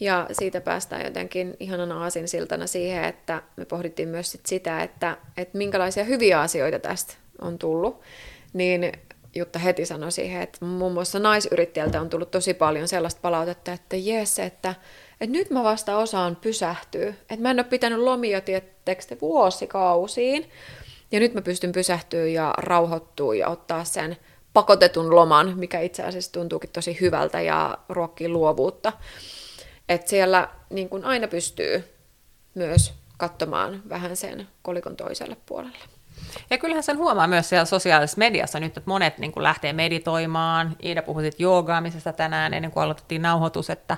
Ja 0.00 0.26
siitä 0.32 0.60
päästään 0.60 1.04
jotenkin 1.04 1.56
ihanana 1.60 2.02
aasinsiltana 2.02 2.66
siihen, 2.66 3.04
että 3.04 3.42
me 3.56 3.64
pohdittiin 3.64 4.08
myös 4.08 4.32
sit 4.32 4.46
sitä, 4.46 4.82
että, 4.82 5.16
että 5.36 5.58
minkälaisia 5.58 6.04
hyviä 6.04 6.40
asioita 6.40 6.78
tästä 6.78 7.14
on 7.40 7.58
tullut. 7.58 8.00
Niin 8.52 8.92
Jutta 9.34 9.58
heti 9.58 9.86
sanoi 9.86 10.12
siihen, 10.12 10.42
että 10.42 10.64
muun 10.64 10.92
muassa 10.92 11.18
naisyrittäjältä 11.18 12.00
on 12.00 12.10
tullut 12.10 12.30
tosi 12.30 12.54
paljon 12.54 12.88
sellaista 12.88 13.20
palautetta, 13.20 13.72
että 13.72 13.96
jes, 13.96 14.38
että, 14.38 14.74
että 15.20 15.32
nyt 15.32 15.50
mä 15.50 15.62
vasta 15.62 15.96
osaan 15.96 16.36
pysähtyä. 16.36 17.08
Että 17.08 17.36
mä 17.38 17.50
en 17.50 17.58
ole 17.58 17.64
pitänyt 17.64 17.98
lomia, 17.98 18.40
tiettekö 18.40 19.02
vuosikausiin. 19.20 20.50
Ja 21.12 21.20
nyt 21.20 21.34
mä 21.34 21.42
pystyn 21.42 21.72
pysähtyä 21.72 22.26
ja 22.26 22.54
rauhoittua 22.58 23.34
ja 23.34 23.48
ottaa 23.48 23.84
sen 23.84 24.16
pakotetun 24.52 25.14
loman, 25.16 25.58
mikä 25.58 25.80
itse 25.80 26.02
asiassa 26.02 26.32
tuntuukin 26.32 26.70
tosi 26.70 27.00
hyvältä 27.00 27.40
ja 27.40 27.78
ruokkii 27.88 28.28
luovuutta. 28.28 28.92
Että 29.88 30.10
siellä 30.10 30.48
niin 30.70 30.88
kuin 30.88 31.04
aina 31.04 31.28
pystyy 31.28 31.84
myös 32.54 32.92
katsomaan 33.16 33.82
vähän 33.88 34.16
sen 34.16 34.48
kolikon 34.62 34.96
toiselle 34.96 35.36
puolelle. 35.46 35.99
Ja 36.50 36.58
kyllähän 36.58 36.82
sen 36.82 36.98
huomaa 36.98 37.26
myös 37.26 37.48
siellä 37.48 37.64
sosiaalisessa 37.64 38.18
mediassa 38.18 38.60
nyt, 38.60 38.76
että 38.76 38.90
monet 38.90 39.18
niin 39.18 39.32
kuin 39.32 39.42
lähtee 39.42 39.72
meditoimaan. 39.72 40.76
Iida 40.84 41.02
puhui 41.02 41.22
sitten 41.22 41.44
joogaamisesta 41.44 42.12
tänään 42.12 42.54
ennen 42.54 42.70
kuin 42.70 42.84
aloitettiin 42.84 43.22
nauhoitus, 43.22 43.70
että 43.70 43.96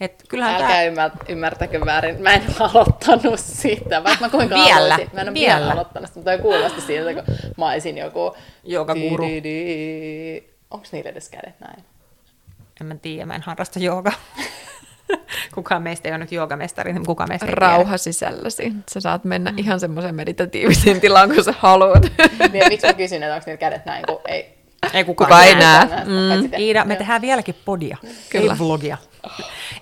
et 0.00 0.24
kyllähän 0.28 0.54
Älkää 0.54 0.68
tämä... 0.68 0.82
ymmär, 0.82 1.10
ymmärtäkö 1.28 1.80
väärin. 1.86 2.22
Mä 2.22 2.34
en 2.34 2.42
ole 2.60 2.70
aloittanut 2.74 3.40
sitä, 3.40 4.04
vaikka 4.04 4.24
mä 4.24 4.30
kuinka 4.30 4.54
Vielä, 4.54 4.74
haluaisin. 4.74 5.10
Mä 5.12 5.20
en 5.20 5.28
ole 5.28 5.34
vielä, 5.34 5.58
vielä. 5.58 5.72
aloittanut 5.72 6.08
sitä, 6.08 6.18
mutta 6.20 6.30
toi 6.30 6.38
kuulosti 6.38 6.80
siltä, 6.80 7.14
kun 7.14 7.34
mä 7.56 7.66
olisin 7.70 7.98
joku... 7.98 8.36
Joogaguru. 8.64 9.24
Onko 10.70 10.86
niillä 10.92 11.10
edes 11.10 11.28
kädet 11.28 11.60
näin? 11.60 11.84
En 12.80 12.86
mä 12.86 12.94
tiedä, 12.94 13.26
mä 13.26 13.34
en 13.34 13.42
harrasta 13.42 13.78
joogaa. 13.78 14.12
kukaan 15.54 15.82
meistä 15.82 16.08
ei 16.08 16.12
ole 16.12 16.18
nyt 16.18 16.32
joogamestari, 16.32 16.92
niin 16.92 17.06
kukaan 17.06 17.28
meistä 17.28 17.46
ei 17.46 17.54
Rauha 17.54 17.98
sisälläsi. 17.98 18.72
Sä 18.92 19.00
saat 19.00 19.24
mennä 19.24 19.54
ihan 19.56 19.80
semmoisen 19.80 20.14
meditatiivisen 20.14 21.00
tilaan, 21.00 21.34
kun 21.34 21.44
sä 21.44 21.54
haluat. 21.58 22.02
Niin, 22.52 22.68
miksi 22.68 22.86
mä 22.86 22.92
kysyn, 22.92 23.22
että 23.22 23.34
onko 23.34 23.44
niillä 23.46 23.58
kädet 23.58 23.86
näin, 23.86 24.04
kun 24.06 24.20
ei... 24.28 24.42
tiedä. 24.42 24.58
Ei 24.98 25.04
kukaan, 25.04 25.28
Kuka 25.28 25.42
ei 25.42 25.54
tiedä. 25.54 25.84
näe. 25.84 26.04
Mm. 26.04 26.52
Iida, 26.58 26.84
me 26.84 26.96
tehdään 26.96 27.20
vieläkin 27.20 27.54
podia, 27.64 27.96
Kyllä. 28.30 28.52
ei 28.52 28.58
vlogia. 28.58 28.98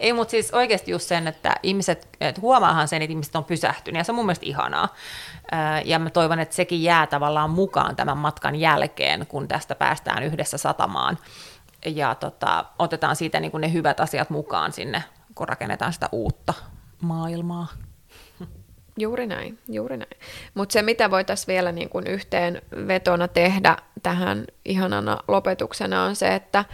Ei, 0.00 0.12
mutta 0.12 0.30
siis 0.30 0.54
oikeasti 0.54 0.90
just 0.90 1.08
sen, 1.08 1.28
että 1.28 1.54
ihmiset, 1.62 2.08
että 2.20 2.40
huomaahan 2.40 2.88
sen, 2.88 3.02
että 3.02 3.12
ihmiset 3.12 3.36
on 3.36 3.44
pysähtynyt, 3.44 3.98
ja 3.98 4.04
se 4.04 4.12
on 4.12 4.16
mun 4.16 4.26
mielestä 4.26 4.46
ihanaa. 4.46 4.94
Ja 5.84 5.98
mä 5.98 6.10
toivon, 6.10 6.40
että 6.40 6.54
sekin 6.54 6.82
jää 6.82 7.06
tavallaan 7.06 7.50
mukaan 7.50 7.96
tämän 7.96 8.18
matkan 8.18 8.56
jälkeen, 8.56 9.26
kun 9.26 9.48
tästä 9.48 9.74
päästään 9.74 10.22
yhdessä 10.22 10.58
satamaan. 10.58 11.18
Ja 11.86 12.14
tota, 12.14 12.64
otetaan 12.78 13.16
siitä 13.16 13.40
niin 13.40 13.50
kuin 13.50 13.60
ne 13.60 13.72
hyvät 13.72 14.00
asiat 14.00 14.30
mukaan 14.30 14.72
sinne, 14.72 15.02
kun 15.36 15.48
rakennetaan 15.48 15.92
sitä 15.92 16.08
uutta 16.12 16.54
maailmaa. 17.00 17.66
Juuri 18.98 19.26
näin, 19.26 19.58
juuri 19.68 19.96
näin. 19.96 20.16
Mutta 20.54 20.72
se, 20.72 20.82
mitä 20.82 21.10
voitaisiin 21.10 21.46
vielä 21.46 21.72
niin 21.72 21.88
kuin 21.88 22.06
yhteen 22.06 22.62
vetona 22.86 23.28
tehdä 23.28 23.76
tähän 24.02 24.44
ihanana 24.64 25.18
lopetuksena, 25.28 26.04
on 26.04 26.16
se, 26.16 26.34
että, 26.34 26.64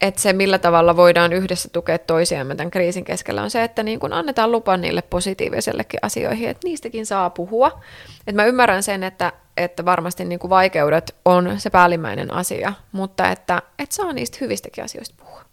että 0.00 0.20
se, 0.20 0.32
millä 0.32 0.58
tavalla 0.58 0.96
voidaan 0.96 1.32
yhdessä 1.32 1.68
tukea 1.68 1.98
toisiamme 1.98 2.54
tämän 2.54 2.70
kriisin 2.70 3.04
keskellä, 3.04 3.42
on 3.42 3.50
se, 3.50 3.64
että 3.64 3.82
niin 3.82 4.00
kuin 4.00 4.12
annetaan 4.12 4.52
lupa 4.52 4.76
niille 4.76 5.02
positiivisellekin 5.02 6.00
asioihin, 6.02 6.48
että 6.48 6.68
niistäkin 6.68 7.06
saa 7.06 7.30
puhua. 7.30 7.80
Et 8.26 8.34
mä 8.34 8.44
ymmärrän 8.44 8.82
sen, 8.82 9.04
että, 9.04 9.32
että 9.56 9.84
varmasti 9.84 10.24
niin 10.24 10.38
kuin 10.38 10.50
vaikeudet 10.50 11.16
on 11.24 11.60
se 11.60 11.70
päällimmäinen 11.70 12.34
asia, 12.34 12.72
mutta 12.92 13.30
että, 13.30 13.62
että 13.78 13.94
saa 13.94 14.12
niistä 14.12 14.38
hyvistäkin 14.40 14.84
asioista 14.84 15.14
puhua. 15.18 15.44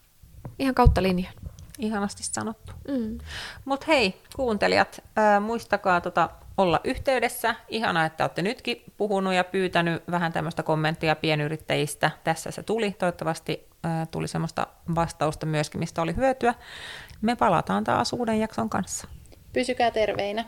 Ihan 0.59 0.75
kautta 0.75 1.03
linjan. 1.03 1.33
Ihanasti 1.81 2.23
sanottu. 2.23 2.73
Mm. 2.87 3.17
Mutta 3.65 3.85
hei, 3.87 4.21
kuuntelijat, 4.35 5.03
ää, 5.15 5.39
muistakaa 5.39 6.01
tota, 6.01 6.29
olla 6.57 6.79
yhteydessä. 6.83 7.55
Ihanaa, 7.67 8.05
että 8.05 8.23
olette 8.23 8.41
nytkin 8.41 8.83
puhunut 8.97 9.33
ja 9.33 9.43
pyytänyt 9.43 10.03
vähän 10.11 10.33
tämmöistä 10.33 10.63
kommenttia 10.63 11.15
pienyrittäjistä. 11.15 12.11
Tässä 12.23 12.51
se 12.51 12.63
tuli. 12.63 12.91
Toivottavasti 12.91 13.67
ää, 13.83 14.05
tuli 14.05 14.27
semmoista 14.27 14.67
vastausta 14.95 15.45
myöskin, 15.45 15.79
mistä 15.79 16.01
oli 16.01 16.15
hyötyä. 16.15 16.53
Me 17.21 17.35
palataan 17.35 17.83
taas 17.83 18.13
uuden 18.13 18.39
jakson 18.39 18.69
kanssa. 18.69 19.07
Pysykää 19.53 19.91
terveinä. 19.91 20.45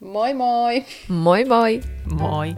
Moi 0.00 0.34
moi! 0.34 0.84
Moi 1.08 1.44
moi! 1.44 1.80
Moi! 2.18 2.54